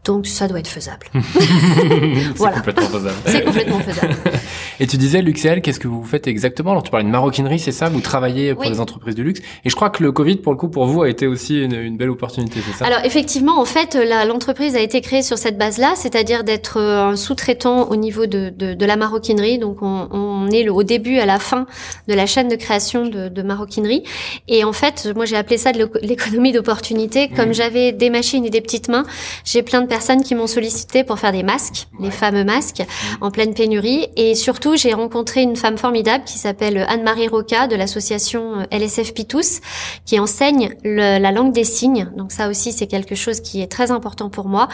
Donc 0.07 0.27
ça 0.27 0.47
doit 0.47 0.61
être 0.61 0.69
faisable. 0.69 1.07
c'est 1.15 2.35
complètement 2.35 2.89
faisable. 2.89 3.17
c'est 3.27 3.45
complètement 3.45 3.81
faisable. 3.81 4.15
Et 4.79 4.87
tu 4.87 4.97
disais, 4.97 5.23
Luxel, 5.23 5.63
qu'est-ce 5.63 5.81
que 5.81 5.89
vous 5.89 6.05
faites 6.05 6.27
exactement 6.27 6.73
Alors 6.73 6.83
tu 6.83 6.91
parlais 6.91 7.07
de 7.07 7.11
maroquinerie, 7.11 7.59
c'est 7.59 7.73
ça 7.73 7.89
Vous 7.89 8.01
travaillez 8.01 8.55
pour 8.55 8.65
les 8.65 8.81
entreprises 8.81 9.15
de 9.15 9.23
luxe. 9.23 9.41
Et 9.65 9.71
je 9.71 9.75
crois 9.75 9.91
que 9.91 10.03
le 10.03 10.13
Covid, 10.13 10.37
pour 10.37 10.53
le 10.53 10.59
coup, 10.59 10.69
pour 10.69 10.87
vous, 10.87 11.03
a 11.03 11.09
été 11.09 11.27
aussi 11.27 11.63
une, 11.63 11.97
belle 11.97 12.11
opportunité, 12.11 12.61
c'est 12.65 12.79
ça 12.79 12.87
Alors 12.87 13.05
effectivement, 13.05 13.59
en 13.59 13.65
fait, 13.65 13.99
l'entreprise 14.27 14.77
a 14.77 14.81
été 14.81 15.01
créée 15.01 15.23
sur 15.23 15.39
cette 15.39 15.57
base-là, 15.57 15.95
c'est-à-dire 15.97 16.45
d'être 16.45 16.79
euh, 16.79 17.11
un 17.11 17.17
sous-traitant 17.17 17.91
au 17.91 17.97
niveau 17.97 18.27
de, 18.27 18.51
de, 18.51 18.75
de, 18.75 18.87
la 18.87 18.97
maroquinerie. 18.97 19.59
Donc 19.59 19.79
on, 19.81 20.09
on 20.11 20.49
est 20.49 20.63
le, 20.63 20.73
au 20.73 20.83
début, 20.83 21.19
à 21.19 21.27
la 21.27 21.39
fin 21.39 21.67
de 22.09 22.15
la 22.15 22.27
chaîne 22.27 22.49
de 22.49 22.57
création 22.57 23.07
de, 23.07 23.29
de 23.29 23.43
maroquinerie. 23.43 24.03
Et 24.49 24.65
en 24.65 24.73
fait, 24.73 25.11
moi 25.15 25.25
j'ai 25.25 25.37
appelé 25.37 25.57
ça 25.57 25.73
de 25.73 25.89
l'économie 26.03 26.53
d'opportunité. 26.53 27.29
Comme 27.29 27.55
j'avais 27.55 27.93
des 27.93 28.11
machines 28.11 28.45
et 28.45 28.51
des 28.51 28.61
petites 28.61 28.89
mains, 28.89 29.05
j'ai 29.45 29.63
plein 29.63 29.81
de 29.81 29.87
personnes 29.87 30.23
qui 30.23 30.35
m'ont 30.35 30.47
sollicité 30.47 31.05
pour 31.05 31.19
faire 31.19 31.33
des 31.33 31.43
masques, 31.43 31.89
les 32.01 32.11
fameux 32.11 32.45
masques, 32.45 32.81
mmh. 32.81 33.25
en 33.25 33.31
pleine 33.31 33.55
pénurie. 33.55 34.09
Et 34.17 34.35
surtout, 34.35 34.66
j'ai 34.75 34.93
rencontré 34.93 35.43
une 35.43 35.55
femme 35.55 35.79
formidable 35.79 36.25
qui 36.25 36.39
s'appelle 36.39 36.85
Anne-Marie 36.89 37.29
Roca 37.29 37.69
de 37.69 37.77
l'association 37.77 38.61
euh, 38.61 38.65
LSF 38.77 39.15
Pitous, 39.15 39.61
qui 40.05 40.19
enseigne 40.19 40.75
la 40.83 41.31
langue 41.31 41.53
des 41.53 41.65
signes. 41.65 42.11
Donc 42.17 42.33
ça 42.33 42.49
aussi, 42.49 42.73
c'est 42.73 42.87
quelque 42.87 43.15
chose 43.15 43.41
qui 43.41 43.61
est 43.61 43.71
très 43.71 43.91
important 43.91 44.31
pour 44.31 44.49
moi. 44.49 44.69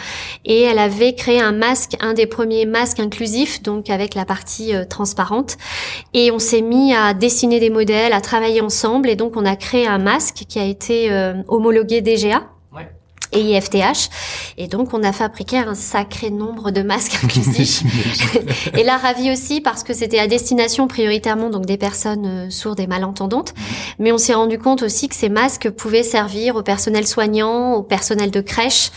Et 0.45 0.61
elle 0.61 0.79
avait 0.79 1.13
créé 1.13 1.39
un 1.39 1.51
masque, 1.51 1.95
un 1.99 2.13
des 2.13 2.25
premiers 2.25 2.65
masques 2.65 2.99
inclusifs, 2.99 3.61
donc 3.61 3.89
avec 3.89 4.15
la 4.15 4.25
partie 4.25 4.75
euh, 4.75 4.85
transparente. 4.85 5.57
Et 6.13 6.31
on 6.31 6.39
s'est 6.39 6.61
mis 6.61 6.93
à 6.93 7.13
dessiner 7.13 7.59
des 7.59 7.69
modèles, 7.69 8.13
à 8.13 8.21
travailler 8.21 8.61
ensemble. 8.61 9.09
Et 9.09 9.15
donc, 9.15 9.33
on 9.35 9.45
a 9.45 9.55
créé 9.55 9.87
un 9.87 9.99
masque 9.99 10.45
qui 10.47 10.59
a 10.59 10.65
été 10.65 11.11
euh, 11.11 11.33
homologué 11.47 12.01
DGA 12.01 12.43
et 13.33 13.57
IFTH. 13.57 14.09
Et 14.57 14.67
donc, 14.67 14.93
on 14.93 15.03
a 15.03 15.11
fabriqué 15.11 15.57
un 15.57 15.75
sacré 15.75 16.29
nombre 16.29 16.71
de 16.71 16.81
masques 16.81 17.19
inclusifs. 17.23 17.83
et 18.77 18.83
là, 18.83 18.97
ravi 18.97 19.31
aussi 19.31 19.61
parce 19.61 19.83
que 19.83 19.93
c'était 19.93 20.19
à 20.19 20.27
destination 20.27 20.87
prioritairement 20.87 21.49
donc 21.49 21.65
des 21.65 21.77
personnes 21.77 22.25
euh, 22.25 22.49
sourdes 22.49 22.79
et 22.79 22.87
malentendantes. 22.87 23.53
Mhm. 23.55 23.63
Mais 23.99 24.11
on 24.11 24.17
s'est 24.17 24.33
rendu 24.33 24.57
compte 24.57 24.83
aussi 24.83 25.09
que 25.09 25.15
ces 25.15 25.29
masques 25.29 25.69
pouvaient 25.69 26.03
servir 26.03 26.55
au 26.55 26.63
personnel 26.63 27.07
soignant, 27.07 27.73
au 27.73 27.83
personnel 27.83 28.31
de 28.31 28.41
crèche 28.41 28.91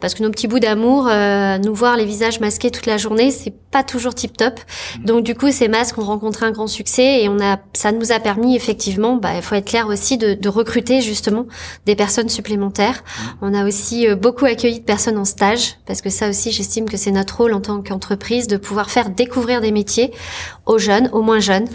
parce 0.00 0.14
que 0.14 0.22
nos 0.22 0.30
petits 0.30 0.48
bouts 0.48 0.58
d'amour, 0.58 1.08
euh, 1.10 1.58
nous 1.58 1.74
voir 1.74 1.96
les 1.96 2.04
visages 2.04 2.40
masqués 2.40 2.70
toute 2.70 2.86
la 2.86 2.96
journée, 2.96 3.30
c'est 3.30 3.52
pas 3.70 3.82
toujours 3.82 4.14
tip 4.14 4.36
top. 4.36 4.60
Mm. 4.98 5.04
Donc 5.04 5.24
du 5.24 5.34
coup, 5.34 5.50
ces 5.50 5.68
masques 5.68 5.98
ont 5.98 6.04
rencontré 6.04 6.46
un 6.46 6.50
grand 6.50 6.66
succès 6.66 7.22
et 7.22 7.28
on 7.28 7.40
a, 7.40 7.58
ça 7.74 7.92
nous 7.92 8.12
a 8.12 8.20
permis 8.20 8.56
effectivement, 8.56 9.16
bah, 9.16 9.30
il 9.36 9.42
faut 9.42 9.54
être 9.54 9.66
clair 9.66 9.88
aussi 9.88 10.18
de, 10.18 10.34
de 10.34 10.48
recruter 10.48 11.00
justement 11.00 11.46
des 11.84 11.96
personnes 11.96 12.28
supplémentaires. 12.28 13.02
Mm. 13.02 13.22
On 13.42 13.54
a 13.54 13.66
aussi 13.66 14.08
euh, 14.08 14.16
beaucoup 14.16 14.44
accueilli 14.44 14.80
de 14.80 14.84
personnes 14.84 15.18
en 15.18 15.24
stage 15.24 15.76
parce 15.86 16.00
que 16.00 16.10
ça 16.10 16.28
aussi, 16.28 16.52
j'estime 16.52 16.88
que 16.88 16.96
c'est 16.96 17.10
notre 17.10 17.36
rôle 17.36 17.52
en 17.52 17.60
tant 17.60 17.82
qu'entreprise 17.82 18.46
de 18.46 18.56
pouvoir 18.56 18.90
faire 18.90 19.10
découvrir 19.10 19.60
des 19.60 19.72
métiers 19.72 20.12
aux 20.66 20.78
jeunes, 20.78 21.08
aux 21.12 21.22
moins 21.22 21.40
jeunes. 21.40 21.66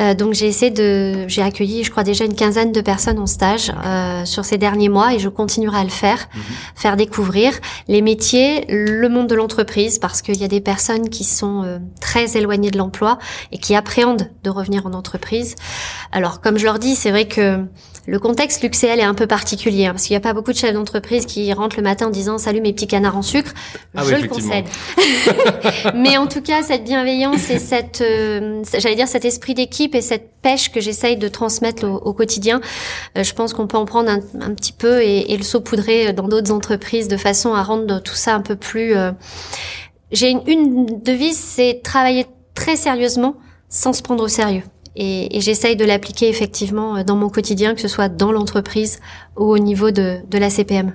Euh, 0.00 0.14
donc 0.14 0.34
j'ai 0.34 0.46
essayé 0.46 0.70
de, 0.70 1.26
j'ai 1.28 1.42
accueilli, 1.42 1.84
je 1.84 1.90
crois 1.90 2.02
déjà 2.02 2.24
une 2.24 2.34
quinzaine 2.34 2.72
de 2.72 2.80
personnes 2.80 3.18
en 3.18 3.26
stage 3.26 3.72
euh, 3.84 4.24
sur 4.24 4.44
ces 4.44 4.58
derniers 4.58 4.88
mois 4.88 5.14
et 5.14 5.18
je 5.18 5.28
continuerai 5.28 5.78
à 5.78 5.84
le 5.84 5.90
faire, 5.90 6.18
mm-hmm. 6.18 6.80
faire 6.80 6.96
découvrir 6.96 7.52
les 7.88 8.02
métiers, 8.02 8.64
le 8.68 9.08
monde 9.08 9.28
de 9.28 9.34
l'entreprise, 9.34 9.98
parce 9.98 10.22
qu'il 10.22 10.36
y 10.36 10.44
a 10.44 10.48
des 10.48 10.60
personnes 10.60 11.08
qui 11.08 11.24
sont 11.24 11.64
euh, 11.64 11.78
très 12.00 12.36
éloignées 12.36 12.70
de 12.70 12.78
l'emploi 12.78 13.18
et 13.52 13.58
qui 13.58 13.74
appréhendent 13.74 14.30
de 14.44 14.50
revenir 14.50 14.86
en 14.86 14.92
entreprise. 14.92 15.54
Alors, 16.12 16.40
comme 16.40 16.58
je 16.58 16.64
leur 16.64 16.78
dis, 16.78 16.94
c'est 16.94 17.10
vrai 17.10 17.26
que 17.26 17.64
le 18.06 18.18
contexte 18.18 18.62
Luxéal 18.62 18.98
est 18.98 19.04
un 19.04 19.14
peu 19.14 19.26
particulier, 19.26 19.86
hein, 19.86 19.92
parce 19.92 20.04
qu'il 20.04 20.14
n'y 20.14 20.18
a 20.18 20.20
pas 20.20 20.32
beaucoup 20.32 20.52
de 20.52 20.56
chefs 20.56 20.72
d'entreprise 20.72 21.26
qui 21.26 21.52
rentrent 21.52 21.76
le 21.76 21.82
matin 21.82 22.06
en 22.06 22.10
disant 22.10 22.38
«Salut 22.38 22.60
mes 22.60 22.72
petits 22.72 22.86
canards 22.86 23.16
en 23.16 23.22
sucre 23.22 23.52
ah 23.94 24.02
Je 24.04 24.14
le 24.14 24.28
concède. 24.28 24.64
Mais 25.94 26.16
en 26.16 26.26
tout 26.26 26.40
cas, 26.40 26.62
cette 26.62 26.84
bienveillance 26.84 27.50
et 27.50 27.58
cette, 27.58 28.00
euh, 28.00 28.62
j'allais 28.78 28.96
dire, 28.96 29.08
cet 29.08 29.24
esprit 29.24 29.54
d'équipe 29.54 29.94
et 29.94 30.00
cette 30.00 30.30
pêche 30.42 30.72
que 30.72 30.80
j'essaye 30.80 31.16
de 31.18 31.28
transmettre 31.28 31.84
au, 31.84 32.12
quotidien, 32.14 32.60
euh, 33.18 33.22
je 33.22 33.34
pense 33.34 33.52
qu'on 33.52 33.66
peut 33.66 33.76
en 33.76 33.84
prendre 33.84 34.10
un, 34.10 34.54
petit 34.54 34.72
peu 34.72 35.02
et, 35.02 35.32
et, 35.32 35.36
le 35.36 35.42
saupoudrer 35.42 36.12
dans 36.12 36.28
d'autres 36.28 36.52
entreprises 36.52 37.08
de 37.08 37.16
façon 37.16 37.54
à 37.54 37.62
rendre 37.62 38.00
tout 38.02 38.14
ça 38.14 38.34
un 38.34 38.40
peu 38.40 38.56
plus... 38.56 38.96
Euh, 38.96 39.12
j'ai 40.10 40.30
une, 40.30 40.42
une 40.46 41.02
devise, 41.02 41.38
c'est 41.38 41.82
travailler 41.84 42.26
très 42.54 42.76
sérieusement 42.76 43.36
sans 43.68 43.92
se 43.92 44.02
prendre 44.02 44.24
au 44.24 44.28
sérieux. 44.28 44.62
Et, 45.02 45.34
et 45.34 45.40
j'essaye 45.40 45.76
de 45.76 45.86
l'appliquer 45.86 46.28
effectivement 46.28 47.02
dans 47.04 47.16
mon 47.16 47.30
quotidien, 47.30 47.74
que 47.74 47.80
ce 47.80 47.88
soit 47.88 48.10
dans 48.10 48.32
l'entreprise 48.32 49.00
ou 49.38 49.44
au 49.44 49.58
niveau 49.58 49.90
de, 49.90 50.18
de 50.28 50.38
la 50.38 50.50
CPM. 50.50 50.94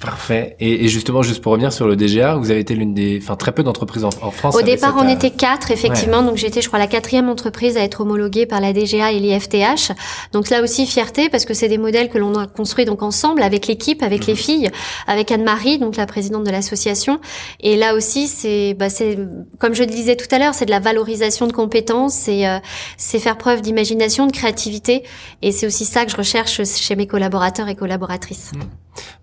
Parfait. 0.00 0.54
Et, 0.60 0.84
et, 0.84 0.88
justement, 0.88 1.22
juste 1.22 1.42
pour 1.42 1.50
revenir 1.50 1.72
sur 1.72 1.88
le 1.88 1.96
DGA, 1.96 2.36
vous 2.36 2.52
avez 2.52 2.60
été 2.60 2.74
l'une 2.74 2.94
des, 2.94 3.18
enfin 3.20 3.34
très 3.34 3.50
peu 3.50 3.64
d'entreprises 3.64 4.04
en, 4.04 4.10
en, 4.22 4.30
France. 4.30 4.54
Au 4.54 4.62
départ, 4.62 4.94
on 4.96 5.06
euh, 5.06 5.12
était 5.12 5.30
quatre, 5.30 5.72
effectivement. 5.72 6.22
Donc 6.22 6.36
j'étais, 6.36 6.62
je 6.62 6.68
crois, 6.68 6.78
la 6.78 6.86
quatrième 6.86 7.28
entreprise 7.28 7.76
à 7.76 7.82
être 7.82 8.02
homologuée 8.02 8.46
par 8.46 8.60
la 8.60 8.72
DGA 8.72 9.10
et 9.10 9.18
l'IFTH. 9.18 9.92
Donc 10.32 10.50
là 10.50 10.62
aussi, 10.62 10.86
fierté 10.86 11.28
parce 11.28 11.44
que 11.44 11.52
c'est 11.52 11.68
des 11.68 11.78
modèles 11.78 12.10
que 12.10 12.18
l'on 12.18 12.36
a 12.38 12.46
construits 12.46 12.84
donc 12.84 13.02
ensemble 13.02 13.42
avec 13.42 13.66
l'équipe, 13.66 14.04
avec 14.04 14.26
les 14.26 14.34
mhm. 14.34 14.38
filles, 14.38 14.70
avec 15.08 15.32
Anne-Marie, 15.32 15.78
donc 15.78 15.96
la 15.96 16.06
présidente 16.06 16.44
de 16.44 16.50
l'association. 16.50 17.20
Et 17.58 17.76
là 17.76 17.96
aussi, 17.96 18.28
c'est, 18.28 18.74
bah, 18.74 18.90
c'est 18.90 19.18
comme 19.58 19.74
je 19.74 19.82
le 19.82 19.88
disais 19.88 20.14
tout 20.14 20.32
à 20.32 20.38
l'heure, 20.38 20.54
c'est 20.54 20.66
de 20.66 20.70
la 20.70 20.80
valorisation 20.80 21.48
de 21.48 21.52
compétences, 21.52 22.14
c'est, 22.14 22.46
euh, 22.46 22.58
c'est 22.96 23.18
faire 23.18 23.36
preuve 23.36 23.62
d'imagination, 23.62 24.28
de 24.28 24.32
créativité. 24.32 25.02
Et 25.42 25.50
c'est 25.50 25.66
aussi 25.66 25.84
ça 25.84 26.04
que 26.04 26.12
je 26.12 26.16
recherche 26.16 26.62
chez 26.62 26.94
mes 26.94 27.08
collaborateurs 27.08 27.66
et 27.66 27.74
collaboratrices. 27.74 28.52
Mhm. 28.54 28.62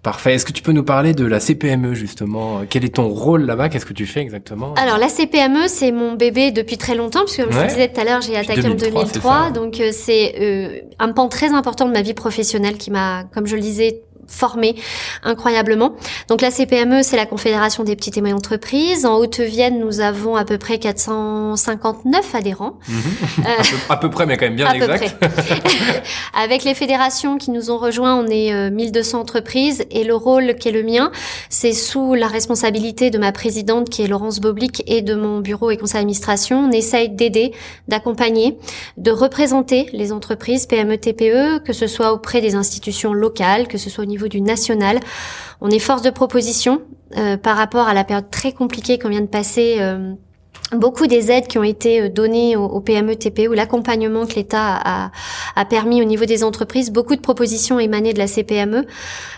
Parfait. 0.03 0.35
Est-ce 0.35 0.45
que 0.45 0.51
tu 0.51 0.61
peux 0.61 0.71
nous 0.71 0.83
parler 0.83 1.13
de 1.13 1.25
la 1.25 1.39
CPME 1.39 1.93
justement? 1.93 2.61
Quel 2.69 2.85
est 2.85 2.95
ton 2.95 3.09
rôle 3.09 3.43
là-bas? 3.43 3.69
Qu'est-ce 3.69 3.85
que 3.85 3.93
tu 3.93 4.05
fais 4.05 4.21
exactement? 4.21 4.73
Alors 4.75 4.97
la 4.97 5.09
CPME, 5.09 5.67
c'est 5.67 5.91
mon 5.91 6.13
bébé 6.13 6.51
depuis 6.51 6.77
très 6.77 6.95
longtemps, 6.95 7.23
puisque 7.25 7.43
comme 7.43 7.51
je 7.51 7.57
vous 7.57 7.67
disais 7.67 7.87
tout 7.87 7.99
à 7.99 8.03
l'heure, 8.03 8.21
j'ai 8.21 8.37
attaqué 8.37 8.67
en 8.67 8.75
2003. 8.75 9.51
Donc 9.51 9.79
euh, 9.79 9.89
c'est 9.91 10.35
euh, 10.39 10.81
un 10.99 11.11
pan 11.11 11.27
très 11.27 11.53
important 11.53 11.87
de 11.87 11.91
ma 11.91 12.01
vie 12.01 12.13
professionnelle 12.13 12.77
qui 12.77 12.91
m'a, 12.91 13.23
comme 13.33 13.47
je 13.47 13.55
le 13.55 13.61
disais, 13.61 14.03
formés 14.27 14.75
incroyablement. 15.23 15.93
Donc 16.27 16.41
la 16.41 16.51
CPME, 16.51 17.03
c'est 17.03 17.17
la 17.17 17.25
Confédération 17.25 17.83
des 17.83 17.95
petites 17.95 18.17
et 18.17 18.21
moyennes 18.21 18.37
entreprises. 18.37 19.05
En 19.05 19.17
Haute-Vienne, 19.17 19.79
nous 19.79 19.99
avons 19.99 20.35
à 20.35 20.45
peu 20.45 20.57
près 20.57 20.79
459 20.79 22.35
adhérents. 22.35 22.79
Mhm. 22.87 22.95
Euh, 23.45 23.63
à, 23.89 23.97
peu, 23.97 24.09
près, 24.09 24.25
mais 24.25 24.37
quand 24.37 24.45
même 24.45 24.55
bien 24.55 24.71
exact. 24.71 25.23
Avec 26.33 26.63
les 26.63 26.73
fédérations 26.73 27.37
qui 27.37 27.51
nous 27.51 27.69
ont 27.69 27.77
rejoints, 27.77 28.15
on 28.15 28.25
est 28.27 28.71
1200 28.71 29.17
euh, 29.17 29.21
entreprises 29.21 29.85
et 29.91 30.03
le 30.03 30.15
rôle 30.15 30.55
qui 30.55 30.69
est 30.69 30.71
le 30.71 30.81
mien, 30.81 31.11
c'est 31.49 31.73
sous 31.73 32.15
la 32.15 32.27
responsabilité 32.27 33.11
de 33.11 33.19
ma 33.19 33.31
présidente 33.31 33.89
qui 33.89 34.01
est 34.01 34.07
Laurence 34.07 34.39
Boblic 34.39 34.83
et 34.87 35.01
de 35.01 35.13
mon 35.13 35.41
bureau 35.41 35.69
et 35.69 35.77
conseil 35.77 36.01
d'administration. 36.01 36.65
On 36.69 36.71
essaye 36.71 37.09
d'aider, 37.09 37.51
d'accompagner, 37.87 38.57
de 38.97 39.11
représenter 39.11 39.89
les 39.93 40.11
entreprises 40.11 40.65
PME, 40.65 40.97
TPE, 40.97 41.59
que 41.63 41.73
ce 41.73 41.87
soit 41.87 42.13
auprès 42.13 42.41
des 42.41 42.55
institutions 42.55 43.13
locales, 43.13 43.67
que 43.67 43.77
ce 43.77 43.89
soit 43.89 44.03
au 44.03 44.07
niveau 44.07 44.14
du 44.17 44.41
national. 44.41 44.99
On 45.61 45.69
est 45.69 45.79
force 45.79 46.01
de 46.01 46.09
proposition 46.09 46.81
euh, 47.17 47.37
par 47.37 47.57
rapport 47.57 47.87
à 47.87 47.93
la 47.93 48.03
période 48.03 48.29
très 48.29 48.51
compliquée 48.51 48.99
qu'on 48.99 49.09
vient 49.09 49.21
de 49.21 49.27
passer. 49.27 49.77
Euh, 49.79 50.13
beaucoup 50.73 51.07
des 51.07 51.31
aides 51.31 51.47
qui 51.47 51.57
ont 51.57 51.63
été 51.63 52.01
euh, 52.01 52.09
données 52.09 52.55
aux, 52.55 52.79
PME, 52.79 53.15
TPE, 53.15 53.47
ou 53.49 53.53
l'accompagnement 53.53 54.25
que 54.25 54.33
l'État 54.33 54.75
a, 54.83 55.11
a, 55.55 55.65
permis 55.65 56.01
au 56.01 56.05
niveau 56.05 56.25
des 56.25 56.43
entreprises, 56.43 56.91
beaucoup 56.91 57.15
de 57.15 57.21
propositions 57.21 57.79
émanées 57.79 58.13
de 58.13 58.19
la 58.19 58.27
CPME. 58.27 58.85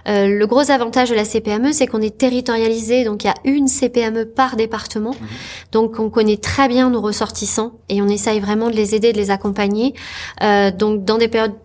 Euh, 0.08 0.28
le 0.28 0.48
gros 0.48 0.72
avantage 0.72 1.10
de 1.10 1.16
la 1.16 1.26
CPME, 1.26 1.72
c'est 1.72 1.88
qu'on 1.88 2.02
est 2.02 2.18
territorialisé, 2.18 3.04
donc 3.04 3.24
il 3.24 3.28
y 3.28 3.30
a 3.30 3.36
une 3.44 3.68
CPME 3.68 4.26
par 4.26 4.56
département. 4.56 5.12
Mmh. 5.12 5.26
Donc 5.72 6.00
on 6.00 6.10
connaît 6.10 6.38
très 6.38 6.68
bien 6.68 6.90
nos 6.90 7.02
ressortissants 7.02 7.74
et 7.90 8.02
on 8.02 8.08
essaye 8.08 8.40
vraiment 8.40 8.70
de 8.70 8.76
les 8.76 8.96
aider, 8.96 9.12
de 9.12 9.18
les 9.18 9.32
accompagner. 9.32 9.94
Euh, 10.44 10.72
donc 10.72 11.04
dans 11.04 11.18
des 11.18 11.28
périodes 11.28 11.56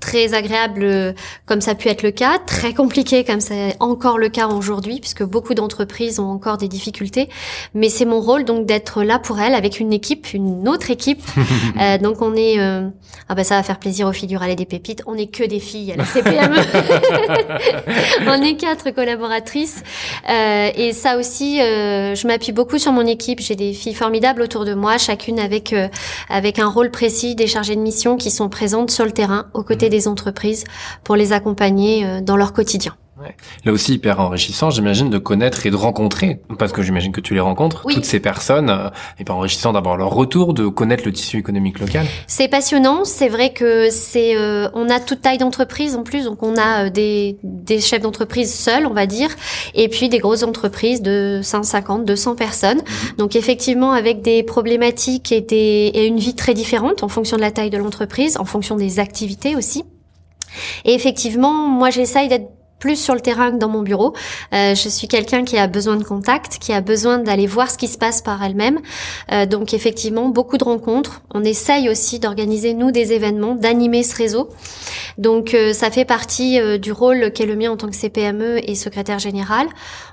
très 0.00 0.34
agréable 0.34 0.82
euh, 0.82 1.12
comme 1.46 1.60
ça 1.60 1.72
a 1.72 1.74
pu 1.74 1.88
être 1.88 2.02
le 2.02 2.10
cas, 2.10 2.38
très 2.38 2.74
compliqué 2.74 3.24
comme 3.24 3.40
c'est 3.40 3.76
encore 3.80 4.18
le 4.18 4.28
cas 4.28 4.46
aujourd'hui 4.48 5.00
puisque 5.00 5.22
beaucoup 5.22 5.54
d'entreprises 5.54 6.20
ont 6.20 6.30
encore 6.30 6.58
des 6.58 6.68
difficultés. 6.68 7.28
Mais 7.74 7.88
c'est 7.88 8.04
mon 8.04 8.20
rôle 8.20 8.44
donc 8.44 8.66
d'être 8.66 9.02
là 9.02 9.18
pour 9.18 9.40
elles 9.40 9.54
avec 9.54 9.80
une 9.80 9.92
équipe, 9.92 10.32
une 10.34 10.68
autre 10.68 10.90
équipe. 10.90 11.22
euh, 11.80 11.98
donc 11.98 12.20
on 12.20 12.34
est, 12.34 12.60
euh, 12.60 12.88
ah 13.28 13.34
ben 13.34 13.44
ça 13.44 13.56
va 13.56 13.62
faire 13.62 13.78
plaisir 13.78 14.06
aux 14.06 14.12
filles 14.12 14.28
du 14.28 14.36
Rallye 14.36 14.56
des 14.56 14.66
Pépites. 14.66 15.02
On 15.06 15.14
est 15.14 15.28
que 15.28 15.44
des 15.44 15.60
filles 15.60 15.92
à 15.92 15.96
la 15.96 16.04
CPME. 16.04 16.56
on 18.28 18.42
est 18.42 18.56
quatre 18.56 18.90
collaboratrices 18.90 19.82
euh, 20.28 20.70
et 20.74 20.92
ça 20.92 21.16
aussi, 21.16 21.60
euh, 21.60 22.14
je 22.14 22.26
m'appuie 22.26 22.52
beaucoup 22.52 22.78
sur 22.78 22.92
mon 22.92 23.06
équipe. 23.06 23.40
J'ai 23.40 23.56
des 23.56 23.72
filles 23.72 23.94
formidables 23.94 24.42
autour 24.42 24.64
de 24.64 24.74
moi, 24.74 24.98
chacune 24.98 25.38
avec 25.38 25.74
avec 26.28 26.58
un 26.58 26.68
rôle 26.68 26.90
précis, 26.90 27.34
des 27.34 27.46
chargées 27.46 27.76
de 27.76 27.80
mission 27.80 28.16
qui 28.16 28.30
sont 28.30 28.48
présentes 28.48 28.90
sur 28.90 29.04
le 29.04 29.10
terrain 29.10 29.46
aux 29.54 29.62
côtés 29.62 29.85
des 29.88 30.08
entreprises 30.08 30.64
pour 31.04 31.16
les 31.16 31.32
accompagner 31.32 32.04
euh, 32.04 32.20
dans 32.20 32.36
leur 32.36 32.52
quotidien. 32.52 32.96
Là 33.64 33.72
aussi 33.72 33.94
hyper 33.94 34.20
enrichissant, 34.20 34.70
j'imagine, 34.70 35.08
de 35.08 35.18
connaître 35.18 35.64
et 35.66 35.70
de 35.70 35.76
rencontrer, 35.76 36.40
parce 36.58 36.72
que 36.72 36.82
j'imagine 36.82 37.12
que 37.12 37.20
tu 37.20 37.32
les 37.32 37.40
rencontres, 37.40 37.84
toutes 37.88 38.04
ces 38.04 38.20
personnes, 38.20 38.68
euh, 38.68 38.88
hyper 39.18 39.36
enrichissant 39.36 39.72
d'avoir 39.72 39.96
leur 39.96 40.10
retour, 40.10 40.52
de 40.52 40.68
connaître 40.68 41.04
le 41.06 41.12
tissu 41.12 41.38
économique 41.38 41.78
local. 41.78 42.06
C'est 42.26 42.48
passionnant, 42.48 43.04
c'est 43.04 43.28
vrai 43.28 43.52
que 43.52 43.88
c'est, 43.90 44.36
euh, 44.36 44.68
on 44.74 44.90
a 44.90 45.00
toute 45.00 45.22
taille 45.22 45.38
d'entreprise 45.38 45.96
en 45.96 46.02
plus, 46.02 46.24
donc 46.24 46.42
on 46.42 46.56
a 46.56 46.90
des, 46.90 47.38
des 47.42 47.80
chefs 47.80 48.02
d'entreprise 48.02 48.52
seuls, 48.52 48.86
on 48.86 48.92
va 48.92 49.06
dire, 49.06 49.30
et 49.74 49.88
puis 49.88 50.08
des 50.08 50.18
grosses 50.18 50.42
entreprises 50.42 51.00
de 51.00 51.40
150, 51.42 52.04
200 52.04 52.36
personnes. 52.36 52.78
Mhm. 52.78 53.16
Donc 53.16 53.34
effectivement, 53.34 53.92
avec 53.92 54.20
des 54.20 54.42
problématiques 54.42 55.32
et, 55.32 55.40
des, 55.40 55.90
et 55.94 56.06
une 56.06 56.18
vie 56.18 56.34
très 56.34 56.52
différente 56.52 57.02
en 57.02 57.08
fonction 57.08 57.36
de 57.36 57.42
la 57.42 57.50
taille 57.50 57.70
de 57.70 57.78
l'entreprise, 57.78 58.36
en 58.36 58.44
fonction 58.44 58.76
des 58.76 58.98
activités 59.00 59.56
aussi. 59.56 59.84
Et 60.84 60.94
effectivement, 60.94 61.68
moi 61.68 61.90
j'essaye 61.90 62.28
d'être 62.28 62.55
plus 62.78 62.96
sur 62.96 63.14
le 63.14 63.20
terrain 63.20 63.52
que 63.52 63.56
dans 63.56 63.68
mon 63.68 63.82
bureau. 63.82 64.14
Euh, 64.52 64.74
je 64.74 64.88
suis 64.88 65.08
quelqu'un 65.08 65.44
qui 65.44 65.56
a 65.58 65.66
besoin 65.66 65.96
de 65.96 66.04
contact, 66.04 66.58
qui 66.58 66.72
a 66.72 66.80
besoin 66.80 67.18
d'aller 67.18 67.46
voir 67.46 67.70
ce 67.70 67.78
qui 67.78 67.88
se 67.88 67.98
passe 67.98 68.22
par 68.22 68.42
elle-même. 68.42 68.80
Euh, 69.32 69.46
donc 69.46 69.74
effectivement, 69.74 70.28
beaucoup 70.28 70.58
de 70.58 70.64
rencontres. 70.64 71.22
On 71.34 71.44
essaye 71.44 71.88
aussi 71.88 72.18
d'organiser, 72.18 72.74
nous, 72.74 72.90
des 72.90 73.12
événements, 73.12 73.54
d'animer 73.54 74.02
ce 74.02 74.16
réseau. 74.16 74.50
Donc 75.18 75.54
euh, 75.54 75.72
ça 75.72 75.90
fait 75.90 76.04
partie 76.04 76.60
euh, 76.60 76.78
du 76.78 76.92
rôle 76.92 77.30
qu'est 77.32 77.46
le 77.46 77.56
mien 77.56 77.70
en 77.70 77.76
tant 77.76 77.88
que 77.88 77.96
CPME 77.96 78.58
et 78.68 78.74
secrétaire 78.74 79.18
général. 79.18 79.66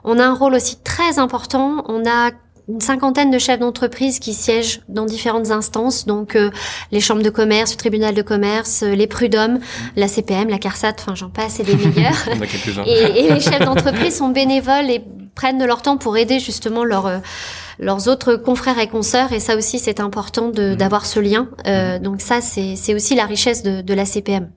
On 0.04 0.20
a 0.20 0.26
un 0.26 0.34
rôle 0.34 0.56
aussi 0.56 0.78
très 0.78 1.20
important. 1.20 1.84
On 1.88 2.08
a 2.08 2.32
une 2.70 2.82
cinquantaine 2.82 3.30
de 3.30 3.38
chefs 3.40 3.60
d'entreprise 3.60 4.20
qui 4.20 4.34
siègent 4.34 4.82
dans 4.88 5.06
différentes 5.06 5.52
instances, 5.52 6.06
donc 6.06 6.36
euh, 6.36 6.50
les 6.92 7.00
chambres 7.00 7.22
de 7.22 7.30
commerce, 7.30 7.72
le 7.72 7.78
tribunal 7.78 8.16
de 8.16 8.22
commerce, 8.22 8.84
euh, 8.84 8.96
les 8.96 9.08
prud'hommes, 9.08 9.60
la 9.96 10.08
CPM, 10.08 10.50
la 10.50 10.60
CARSAT, 10.60 10.94
enfin 11.00 11.16
j'en 11.16 11.30
passe 11.30 11.60
et 11.60 11.64
des 11.64 11.76
meilleurs. 11.76 12.14
et, 12.86 13.26
et, 13.26 13.34
les 13.34 13.40
chefs 13.40 13.60
d'entreprise 13.60 14.18
sont 14.18 14.30
bénévoles 14.30 14.90
et 14.90 15.04
prennent 15.36 15.58
de 15.58 15.66
leur 15.66 15.82
temps 15.82 15.98
pour 15.98 16.16
aider 16.16 16.40
justement 16.40 16.84
leurs 16.84 17.08
euh, 17.08 17.18
leurs 17.80 18.08
autres 18.08 18.36
confrères 18.36 18.78
et 18.78 18.88
consoeurs 18.88 19.34
et 19.34 19.40
ça 19.40 19.58
aussi 19.58 19.80
c'est 19.80 20.00
important 20.00 20.50
mmh. 20.50 20.76
d'avoir 20.76 21.08
ce 21.08 21.20
lien. 21.20 21.50
Mmh. 21.66 22.04
donc 22.04 22.22
ça 22.22 22.40
c'est 22.40 22.94
aussi 22.94 23.16
la 23.16 23.26
richesse 23.26 23.64
de, 23.64 23.82
de 23.82 23.94
la 23.96 24.06
CPM. 24.06 24.50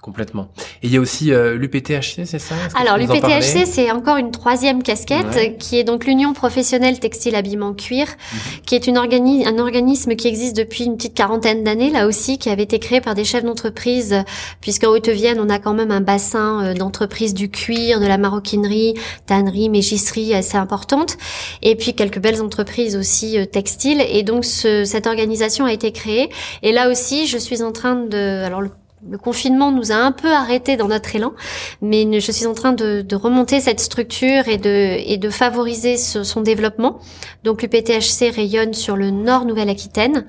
Complètement. 0.00 0.48
Et 0.82 0.86
il 0.86 0.92
y 0.94 0.96
a 0.96 1.00
aussi 1.00 1.30
euh, 1.30 1.56
l'UPTHC, 1.56 2.24
c'est 2.24 2.38
ça? 2.38 2.54
Alors 2.74 2.96
l'UPTHC, 2.96 3.66
c'est 3.66 3.90
encore 3.90 4.16
une 4.16 4.30
troisième 4.30 4.82
casquette 4.82 5.58
qui 5.58 5.78
est 5.78 5.84
donc 5.84 6.06
l'Union 6.06 6.32
professionnelle 6.32 6.98
textile 6.98 7.34
habillement 7.34 7.74
cuir, 7.74 8.06
mhm. 8.06 8.38
qui 8.64 8.74
est 8.74 8.86
une 8.86 8.96
organi 8.96 9.46
un 9.46 9.58
organisme 9.58 10.16
qui 10.16 10.26
existe 10.26 10.56
depuis 10.56 10.84
une 10.84 10.96
petite 10.96 11.12
quarantaine 11.12 11.64
d'années 11.64 11.90
là 11.90 12.06
aussi, 12.06 12.38
qui 12.38 12.48
avait 12.48 12.62
été 12.62 12.78
créé 12.78 13.02
par 13.02 13.14
des 13.14 13.24
chefs 13.24 13.44
d'entreprise, 13.44 14.24
puisqu'en 14.62 14.88
Haute-Vienne, 14.88 15.38
on 15.38 15.50
a 15.50 15.58
quand 15.58 15.74
même 15.74 15.90
un 15.90 16.00
bassin 16.00 16.64
euh, 16.64 16.74
d'entreprises 16.74 17.34
du 17.34 17.50
cuir, 17.50 18.00
de 18.00 18.06
la 18.06 18.16
maroquinerie, 18.16 18.94
tannerie, 19.26 19.68
mégisserie 19.68 20.32
assez 20.32 20.56
importante, 20.56 21.18
et 21.60 21.76
puis 21.76 21.92
quelques 21.92 22.20
belles 22.20 22.40
entreprises 22.40 22.96
aussi 22.96 23.38
euh, 23.38 23.44
textiles. 23.44 24.02
Et 24.08 24.22
donc 24.22 24.46
ce, 24.46 24.86
cette 24.86 25.06
organisation 25.06 25.66
a 25.66 25.74
été 25.74 25.92
créée. 25.92 26.30
Et 26.62 26.72
là 26.72 26.88
aussi, 26.90 27.26
je 27.26 27.36
suis 27.36 27.62
en 27.62 27.72
train 27.72 27.96
de, 27.96 28.44
alors 28.44 28.62
le 28.62 28.70
le 29.08 29.16
confinement 29.16 29.72
nous 29.72 29.92
a 29.92 29.94
un 29.94 30.12
peu 30.12 30.30
arrêté 30.30 30.76
dans 30.76 30.88
notre 30.88 31.14
élan, 31.16 31.32
mais 31.80 32.20
je 32.20 32.32
suis 32.32 32.46
en 32.46 32.52
train 32.52 32.72
de, 32.72 33.04
remonter 33.14 33.60
cette 33.60 33.80
structure 33.80 34.48
et 34.48 34.58
de, 34.58 34.96
et 34.98 35.16
de 35.16 35.30
favoriser 35.30 35.96
son 35.96 36.40
développement. 36.42 36.98
Donc 37.42 37.62
l'UPTHC 37.62 38.30
rayonne 38.34 38.74
sur 38.74 38.96
le 38.96 39.10
nord 39.10 39.46
Nouvelle-Aquitaine 39.46 40.26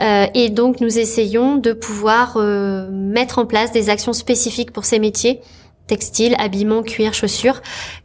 euh, 0.00 0.26
et 0.34 0.48
donc 0.48 0.80
nous 0.80 0.98
essayons 0.98 1.56
de 1.56 1.72
pouvoir 1.72 2.36
euh, 2.36 2.88
mettre 2.90 3.38
en 3.38 3.46
place 3.46 3.72
des 3.72 3.90
actions 3.90 4.12
spécifiques 4.12 4.72
pour 4.72 4.84
ces 4.84 4.98
métiers 4.98 5.40
textile, 5.86 6.34
habillement, 6.38 6.82
cuir, 6.82 7.12
chaussures, 7.12 7.60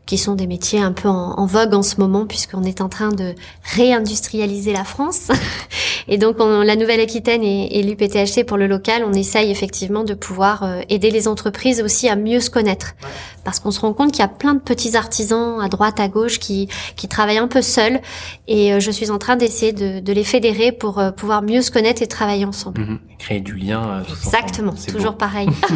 qui 0.10 0.18
sont 0.18 0.34
des 0.34 0.48
métiers 0.48 0.80
un 0.80 0.92
peu 0.92 1.08
en, 1.08 1.46
vogue 1.46 1.76
en 1.76 1.84
ce 1.84 1.98
moment 1.98 2.26
puisqu'on 2.26 2.64
est 2.64 2.82
en 2.82 2.90
train 2.90 3.10
de 3.10 3.36
réindustrialiser 3.76 4.74
la 4.74 4.84
France. 4.84 5.28
et 6.08 6.18
donc 6.18 6.38
la 6.40 6.76
Nouvelle-Aquitaine 6.76 7.44
et, 7.44 7.84
l'UPTHC 7.84 8.44
pour 8.44 8.58
le 8.58 8.66
local, 8.66 9.04
on 9.08 9.14
essaye 9.14 9.52
effectivement 9.52 10.04
de 10.04 10.16
pouvoir 10.16 10.64
euh, 10.64 10.82
aider 10.90 11.12
les 11.12 11.28
entreprises 11.28 11.80
aussi 11.84 12.10
à 12.10 12.16
mieux 12.16 12.40
se 12.40 12.50
connaître. 12.50 12.96
Parce 13.44 13.60
qu'on 13.60 13.70
se 13.70 13.80
rend 13.80 13.94
compte 13.94 14.12
qu'il 14.12 14.22
y 14.22 14.26
a 14.26 14.28
plein 14.28 14.56
de 14.56 14.60
petits 14.60 14.98
artisans 14.98 15.62
à 15.62 15.70
droite, 15.70 16.00
à 16.00 16.08
gauche 16.08 16.40
qui, 16.40 16.70
qui 16.96 17.08
travaillent 17.08 17.38
un 17.38 17.48
peu 17.48 17.62
seuls. 17.62 18.02
Et 18.48 18.74
euh, 18.74 18.80
je 18.80 18.90
suis 18.90 19.12
en 19.12 19.20
train 19.20 19.36
d'essayer 19.36 19.74
de, 19.74 20.00
de, 20.00 20.14
les 20.14 20.24
fédérer 20.24 20.72
pour 20.72 20.98
euh, 20.98 21.12
pouvoir 21.12 21.44
mieux 21.44 21.62
se 21.62 21.70
connaître 21.70 22.02
et 22.02 22.08
travailler 22.08 22.46
ensemble. 22.46 22.82
Mhm. 22.82 23.00
Créer 23.20 23.42
du 23.42 23.54
lien. 23.54 24.04
Exactement, 24.10 24.74
toujours 24.92 25.18
pareil. 25.18 25.50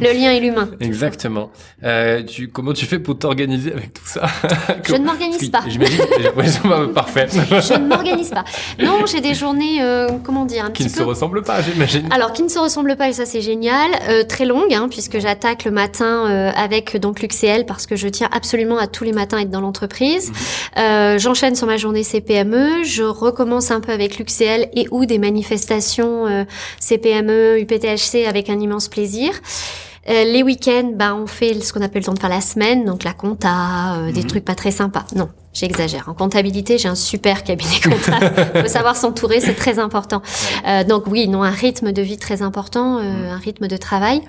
le 0.00 0.12
lien 0.12 0.30
et 0.30 0.38
l'humain. 0.38 0.68
Exactement. 0.78 1.50
tu, 2.28 2.48
comment 2.48 2.72
tu 2.72 2.86
fais 2.86 3.00
pour 3.00 3.18
t'organiser 3.18 3.63
avec 3.72 3.94
tout 3.94 4.06
ça 4.06 4.26
Je 4.84 4.94
ne 4.94 5.04
m'organise 5.04 5.50
pas. 5.50 5.62
J'imagine. 5.66 6.00
parfait. 6.94 7.26
je 7.30 7.74
ne 7.74 7.86
m'organise 7.86 8.30
pas. 8.30 8.44
Non, 8.82 9.06
j'ai 9.06 9.20
des 9.20 9.34
journées, 9.34 9.82
euh, 9.82 10.08
comment 10.22 10.44
dire, 10.44 10.64
un 10.64 10.70
qui 10.70 10.84
petit 10.84 10.92
ne 10.92 10.98
se 10.98 11.02
ressemblent 11.02 11.42
pas, 11.42 11.62
j'imagine. 11.62 12.08
Alors, 12.12 12.32
qui 12.32 12.42
ne 12.42 12.48
se 12.48 12.58
ressemblent 12.58 12.96
pas, 12.96 13.08
et 13.08 13.12
ça 13.12 13.26
c'est 13.26 13.40
génial. 13.40 13.90
Euh, 14.08 14.24
très 14.24 14.44
longue, 14.44 14.72
hein, 14.72 14.88
puisque 14.90 15.18
j'attaque 15.18 15.64
le 15.64 15.70
matin 15.70 16.26
euh, 16.28 16.50
avec 16.54 16.96
donc 16.96 17.20
l'UCL 17.20 17.66
parce 17.66 17.86
que 17.86 17.96
je 17.96 18.08
tiens 18.08 18.28
absolument 18.32 18.78
à 18.78 18.86
tous 18.86 19.04
les 19.04 19.12
matins 19.12 19.38
être 19.38 19.50
dans 19.50 19.60
l'entreprise. 19.60 20.30
Mhm. 20.76 21.18
J'enchaîne 21.18 21.54
sur 21.54 21.66
ma 21.66 21.76
journée 21.76 22.02
CPME. 22.02 22.84
Je 22.84 23.02
recommence 23.02 23.70
un 23.70 23.80
peu 23.80 23.92
avec 23.92 24.18
l'UCL 24.18 24.68
et 24.74 24.86
ou 24.90 25.06
des 25.06 25.18
manifestations 25.18 26.46
CPME, 26.80 27.58
UPTHC 27.60 28.26
avec 28.26 28.50
un 28.50 28.58
immense 28.58 28.88
plaisir. 28.88 29.32
Euh, 30.08 30.24
les 30.24 30.42
week-ends, 30.42 30.92
bah, 30.94 31.14
on 31.14 31.26
fait 31.26 31.58
ce 31.60 31.72
qu'on 31.72 31.80
appelle 31.80 32.02
le 32.02 32.06
temps 32.06 32.14
de 32.14 32.18
faire 32.18 32.30
la 32.30 32.40
semaine, 32.40 32.84
donc 32.84 33.04
la 33.04 33.12
compta, 33.14 33.96
euh, 33.96 34.12
des 34.12 34.20
mhm. 34.20 34.26
trucs 34.26 34.44
pas 34.44 34.54
très 34.54 34.70
sympas. 34.70 35.04
Non, 35.16 35.30
j'exagère. 35.52 36.08
En 36.08 36.14
comptabilité, 36.14 36.76
j'ai 36.76 36.88
un 36.88 36.94
super 36.94 37.42
cabinet 37.42 37.80
comptable. 37.82 38.34
faut 38.62 38.68
savoir 38.68 38.96
s'entourer, 38.96 39.40
c'est 39.40 39.54
très 39.54 39.78
important. 39.78 40.20
Euh, 40.66 40.84
donc 40.84 41.06
oui, 41.06 41.26
non, 41.28 41.42
un 41.42 41.50
rythme 41.50 41.92
de 41.92 42.02
vie 42.02 42.18
très 42.18 42.42
important, 42.42 43.00
mhm. 43.00 43.30
un 43.30 43.38
rythme 43.38 43.66
de 43.66 43.76
travail. 43.76 44.20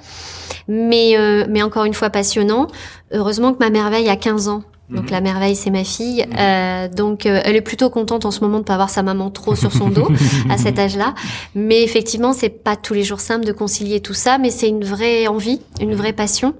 Mais, 0.67 1.15
mais 1.47 1.61
encore 1.61 1.85
une 1.85 1.93
fois 1.93 2.09
passionnant. 2.09 2.67
Heureusement 3.11 3.53
que 3.53 3.59
ma 3.59 3.69
merveille 3.69 4.09
a 4.09 4.15
15 4.15 4.47
ans 4.47 4.63
Donc 4.89 5.05
Mhm. 5.05 5.11
la 5.11 5.21
merveille, 5.21 5.55
c'est 5.55 5.71
ma 5.71 5.83
fille. 5.83 6.25
Euh, 6.37 6.87
donc 6.87 7.25
euh, 7.25 7.41
elle 7.43 7.55
est 7.55 7.61
plutôt 7.61 7.89
contente 7.89 8.25
en 8.25 8.31
ce 8.31 8.41
moment 8.41 8.59
de 8.59 8.63
pas 8.63 8.73
avoir 8.73 8.89
sa 8.89 9.01
maman 9.01 9.31
trop 9.31 9.55
sur 9.55 9.71
son 9.71 9.89
dos 9.89 10.07
à 10.49 10.57
cet 10.57 10.77
âge-là. 10.77 11.15
Mais 11.55 11.81
effectivement, 11.83 12.33
c'est 12.33 12.49
pas 12.49 12.75
tous 12.75 12.93
les 12.93 13.03
jours 13.03 13.19
simple 13.19 13.45
de 13.45 13.51
concilier 13.51 13.99
tout 13.99 14.13
ça, 14.13 14.37
mais 14.37 14.51
c'est 14.51 14.69
une 14.69 14.83
vraie 14.83 15.27
envie, 15.27 15.59
une 15.81 15.95
vraie 15.95 16.13
passion. 16.13 16.53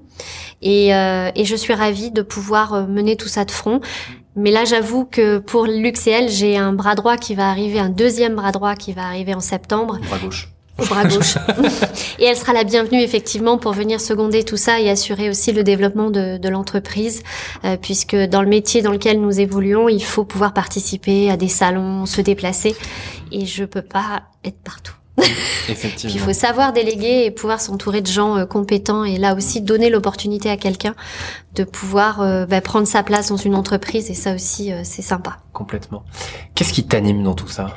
Et, 0.62 0.94
euh, 0.94 1.30
et 1.36 1.44
je 1.44 1.54
suis 1.54 1.74
ravie 1.74 2.10
de 2.10 2.22
pouvoir 2.22 2.74
euh, 2.74 2.86
mener 2.86 3.16
tout 3.16 3.28
ça 3.28 3.44
de 3.44 3.50
front. 3.50 3.80
Mais 4.34 4.50
là, 4.50 4.64
j'avoue 4.64 5.04
que 5.04 5.38
pour 5.38 5.66
l'UXL, 5.66 6.28
j'ai 6.28 6.58
un 6.58 6.72
bras 6.72 6.94
droit 6.94 7.16
qui 7.16 7.34
va 7.34 7.48
arriver, 7.48 7.78
un 7.78 7.88
deuxième 7.88 8.34
bras 8.34 8.52
droit 8.52 8.74
qui 8.74 8.92
va 8.92 9.04
arriver 9.06 9.34
en 9.34 9.40
septembre 9.40 9.98
Bras 10.08 10.18
gauche. 10.18 10.48
Au 10.78 10.84
bras 10.84 11.04
gauche. 11.04 11.36
et 12.18 12.24
elle 12.24 12.36
sera 12.36 12.52
la 12.52 12.64
bienvenue 12.64 13.00
effectivement 13.00 13.58
pour 13.58 13.72
venir 13.72 14.00
seconder 14.00 14.44
tout 14.44 14.56
ça 14.56 14.80
et 14.80 14.90
assurer 14.90 15.30
aussi 15.30 15.52
le 15.52 15.62
développement 15.62 16.10
de, 16.10 16.38
de 16.38 16.48
l'entreprise, 16.48 17.22
euh, 17.64 17.76
puisque 17.80 18.16
dans 18.16 18.42
le 18.42 18.48
métier 18.48 18.82
dans 18.82 18.92
lequel 18.92 19.20
nous 19.20 19.40
évoluons, 19.40 19.88
il 19.88 20.02
faut 20.02 20.24
pouvoir 20.24 20.52
participer 20.52 21.30
à 21.30 21.36
des 21.36 21.48
salons, 21.48 22.06
se 22.06 22.20
déplacer, 22.20 22.76
et 23.32 23.46
je 23.46 23.64
peux 23.64 23.82
pas 23.82 24.22
être 24.44 24.58
partout. 24.62 24.94
Puis 25.16 25.32
il 25.68 25.72
Effectivement. 25.72 26.26
faut 26.26 26.32
savoir 26.34 26.74
déléguer 26.74 27.24
et 27.24 27.30
pouvoir 27.30 27.58
s'entourer 27.60 28.02
de 28.02 28.06
gens 28.06 28.36
euh, 28.36 28.44
compétents 28.44 29.04
et 29.04 29.16
là 29.16 29.34
aussi 29.34 29.62
donner 29.62 29.88
l'opportunité 29.88 30.50
à 30.50 30.58
quelqu'un 30.58 30.94
de 31.54 31.64
pouvoir 31.64 32.20
euh, 32.20 32.44
bah, 32.44 32.60
prendre 32.60 32.86
sa 32.86 33.02
place 33.02 33.28
dans 33.28 33.38
une 33.38 33.54
entreprise 33.54 34.10
et 34.10 34.14
ça 34.14 34.34
aussi 34.34 34.72
euh, 34.72 34.82
c'est 34.84 35.00
sympa. 35.00 35.38
Complètement. 35.54 36.04
Qu'est-ce 36.54 36.74
qui 36.74 36.86
t'anime 36.86 37.22
dans 37.22 37.34
tout 37.34 37.48
ça? 37.48 37.74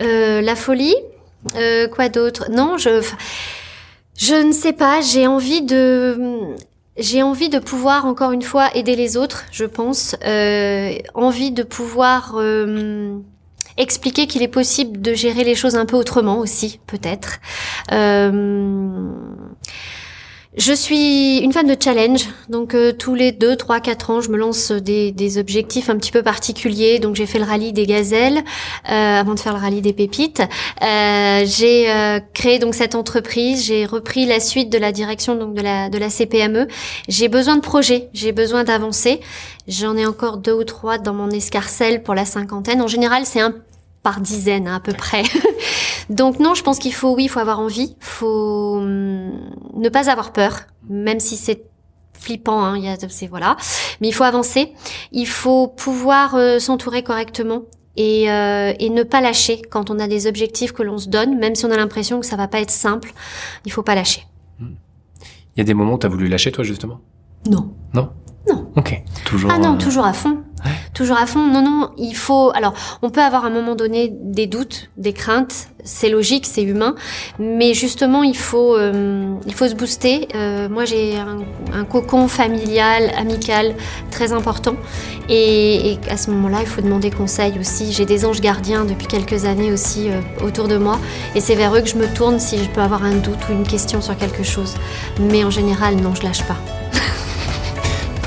Euh, 0.00 0.40
la 0.40 0.56
folie, 0.56 0.96
euh, 1.56 1.88
quoi 1.88 2.08
d'autre? 2.08 2.50
Non, 2.50 2.78
je, 2.78 3.02
je 4.16 4.34
ne 4.34 4.52
sais 4.52 4.72
pas. 4.72 5.00
J'ai 5.00 5.26
envie 5.26 5.62
de, 5.62 6.54
j'ai 6.96 7.22
envie 7.22 7.48
de 7.48 7.58
pouvoir 7.58 8.06
encore 8.06 8.32
une 8.32 8.42
fois 8.42 8.68
aider 8.74 8.96
les 8.96 9.16
autres. 9.16 9.44
Je 9.52 9.64
pense, 9.64 10.16
euh, 10.24 10.94
envie 11.14 11.50
de 11.52 11.62
pouvoir 11.62 12.34
euh, 12.36 13.18
expliquer 13.76 14.26
qu'il 14.26 14.42
est 14.42 14.48
possible 14.48 15.00
de 15.00 15.14
gérer 15.14 15.44
les 15.44 15.54
choses 15.54 15.76
un 15.76 15.86
peu 15.86 15.96
autrement 15.96 16.38
aussi, 16.38 16.80
peut-être. 16.86 17.38
Euh, 17.92 19.10
je 20.56 20.72
suis 20.72 21.38
une 21.38 21.52
fan 21.52 21.64
de 21.64 21.76
challenge, 21.80 22.28
donc 22.48 22.74
euh, 22.74 22.92
tous 22.92 23.14
les 23.14 23.30
deux, 23.30 23.54
trois, 23.54 23.78
quatre 23.78 24.10
ans, 24.10 24.20
je 24.20 24.30
me 24.30 24.36
lance 24.36 24.72
des, 24.72 25.12
des 25.12 25.38
objectifs 25.38 25.88
un 25.88 25.96
petit 25.96 26.10
peu 26.10 26.24
particuliers. 26.24 26.98
Donc 26.98 27.14
j'ai 27.14 27.26
fait 27.26 27.38
le 27.38 27.44
rallye 27.44 27.72
des 27.72 27.86
gazelles 27.86 28.38
euh, 28.90 29.20
avant 29.20 29.34
de 29.34 29.40
faire 29.40 29.52
le 29.52 29.60
rallye 29.60 29.80
des 29.80 29.92
pépites. 29.92 30.42
Euh, 30.82 31.44
j'ai 31.46 31.88
euh, 31.88 32.18
créé 32.34 32.58
donc 32.58 32.74
cette 32.74 32.96
entreprise, 32.96 33.64
j'ai 33.64 33.86
repris 33.86 34.26
la 34.26 34.40
suite 34.40 34.70
de 34.70 34.78
la 34.78 34.90
direction 34.90 35.36
donc 35.36 35.54
de 35.54 35.62
la 35.62 35.88
de 35.88 35.98
la 35.98 36.10
CPME. 36.10 36.66
J'ai 37.08 37.28
besoin 37.28 37.54
de 37.54 37.62
projets, 37.62 38.08
j'ai 38.12 38.32
besoin 38.32 38.64
d'avancer. 38.64 39.20
J'en 39.68 39.96
ai 39.96 40.04
encore 40.04 40.38
deux 40.38 40.52
ou 40.52 40.64
trois 40.64 40.98
dans 40.98 41.14
mon 41.14 41.30
escarcelle 41.30 42.02
pour 42.02 42.14
la 42.14 42.24
cinquantaine. 42.24 42.82
En 42.82 42.88
général, 42.88 43.24
c'est 43.24 43.40
un 43.40 43.54
par 44.02 44.20
dizaine 44.20 44.68
hein, 44.68 44.76
à 44.76 44.80
peu 44.80 44.92
près. 44.92 45.22
Donc 46.10 46.38
non, 46.38 46.54
je 46.54 46.62
pense 46.62 46.78
qu'il 46.78 46.94
faut, 46.94 47.14
oui, 47.14 47.24
il 47.24 47.28
faut 47.28 47.40
avoir 47.40 47.60
envie, 47.60 47.96
faut 48.00 48.78
hum, 48.78 49.32
ne 49.74 49.88
pas 49.88 50.10
avoir 50.10 50.32
peur, 50.32 50.60
même 50.88 51.20
si 51.20 51.36
c'est 51.36 51.62
flippant, 52.12 52.62
hein, 52.62 52.76
il 52.76 52.84
y 52.84 52.88
a, 52.88 52.96
c'est 53.08 53.26
voilà. 53.26 53.56
Mais 54.00 54.08
il 54.08 54.12
faut 54.12 54.24
avancer, 54.24 54.72
il 55.12 55.26
faut 55.26 55.68
pouvoir 55.68 56.34
euh, 56.34 56.58
s'entourer 56.58 57.02
correctement 57.02 57.62
et, 57.96 58.30
euh, 58.30 58.72
et 58.78 58.90
ne 58.90 59.02
pas 59.02 59.20
lâcher 59.20 59.62
quand 59.62 59.90
on 59.90 59.98
a 59.98 60.08
des 60.08 60.26
objectifs 60.26 60.72
que 60.72 60.82
l'on 60.82 60.98
se 60.98 61.08
donne, 61.08 61.38
même 61.38 61.54
si 61.54 61.64
on 61.64 61.70
a 61.70 61.76
l'impression 61.76 62.20
que 62.20 62.26
ça 62.26 62.36
va 62.36 62.48
pas 62.48 62.60
être 62.60 62.70
simple, 62.70 63.12
il 63.64 63.72
faut 63.72 63.82
pas 63.82 63.94
lâcher. 63.94 64.26
Il 64.60 65.58
y 65.58 65.60
a 65.60 65.64
des 65.64 65.74
moments 65.74 65.94
où 65.94 65.98
t'as 65.98 66.08
voulu 66.08 66.28
lâcher 66.28 66.52
toi 66.52 66.64
justement? 66.64 67.00
Non. 67.48 67.74
Non? 67.94 68.10
Non. 68.48 68.70
Ok. 68.76 69.02
Toujours. 69.24 69.50
Ah 69.52 69.58
non, 69.58 69.74
euh, 69.74 69.78
toujours 69.78 70.04
à 70.04 70.12
fond. 70.12 70.39
Toujours 71.00 71.16
à 71.16 71.24
fond. 71.24 71.46
Non, 71.46 71.62
non, 71.62 71.88
il 71.96 72.14
faut. 72.14 72.52
Alors, 72.54 72.74
on 73.00 73.08
peut 73.08 73.22
avoir 73.22 73.46
à 73.46 73.46
un 73.46 73.50
moment 73.50 73.74
donné 73.74 74.12
des 74.12 74.46
doutes, 74.46 74.90
des 74.98 75.14
craintes. 75.14 75.68
C'est 75.82 76.10
logique, 76.10 76.44
c'est 76.44 76.62
humain. 76.62 76.94
Mais 77.38 77.72
justement, 77.72 78.22
il 78.22 78.36
faut, 78.36 78.76
euh, 78.76 79.34
il 79.46 79.54
faut 79.54 79.66
se 79.66 79.74
booster. 79.74 80.28
Euh, 80.34 80.68
moi, 80.68 80.84
j'ai 80.84 81.16
un, 81.16 81.84
cocon 81.86 82.28
familial, 82.28 83.10
amical 83.16 83.74
très 84.10 84.34
important. 84.34 84.74
Et, 85.30 85.92
et 85.92 85.98
à 86.10 86.18
ce 86.18 86.30
moment-là, 86.32 86.58
il 86.60 86.66
faut 86.66 86.82
demander 86.82 87.10
conseil 87.10 87.58
aussi. 87.58 87.94
J'ai 87.94 88.04
des 88.04 88.26
anges 88.26 88.42
gardiens 88.42 88.84
depuis 88.84 89.06
quelques 89.06 89.46
années 89.46 89.72
aussi 89.72 90.10
euh, 90.10 90.20
autour 90.44 90.68
de 90.68 90.76
moi. 90.76 90.98
Et 91.34 91.40
c'est 91.40 91.54
vers 91.54 91.74
eux 91.74 91.80
que 91.80 91.88
je 91.88 91.96
me 91.96 92.12
tourne 92.14 92.38
si 92.38 92.58
je 92.58 92.68
peux 92.68 92.82
avoir 92.82 93.04
un 93.04 93.14
doute 93.14 93.48
ou 93.48 93.52
une 93.52 93.66
question 93.66 94.02
sur 94.02 94.18
quelque 94.18 94.42
chose. 94.42 94.74
Mais 95.18 95.44
en 95.44 95.50
général, 95.50 95.96
non, 95.96 96.14
je 96.14 96.24
lâche 96.24 96.44
pas. 96.44 96.58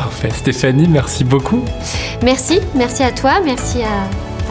Parfait. 0.03 0.29
Stéphanie, 0.35 0.87
merci 0.89 1.23
beaucoup. 1.23 1.63
Merci, 2.23 2.59
merci 2.75 3.03
à 3.03 3.11
toi, 3.11 3.35
merci 3.43 3.81
à, 3.83 4.01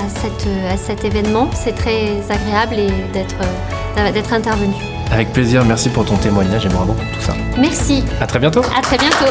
à, 0.02 0.08
cette, 0.08 0.48
à 0.72 0.76
cet 0.78 1.04
événement. 1.04 1.50
C'est 1.52 1.74
très 1.74 2.14
agréable 2.30 2.76
et 2.78 2.90
d'être 3.12 3.36
euh, 3.98 4.10
d'être 4.12 4.32
intervenu. 4.32 4.72
Avec 5.10 5.30
plaisir. 5.34 5.62
Merci 5.66 5.90
pour 5.90 6.06
ton 6.06 6.16
témoignage 6.16 6.64
et 6.64 6.70
bravo 6.70 6.94
pour 6.94 7.04
tout 7.04 7.20
ça. 7.20 7.34
Merci, 7.58 8.02
À 8.18 8.26
très 8.26 8.38
bientôt. 8.38 8.62
à 8.76 8.80
très 8.80 8.96
bientôt. 8.96 9.26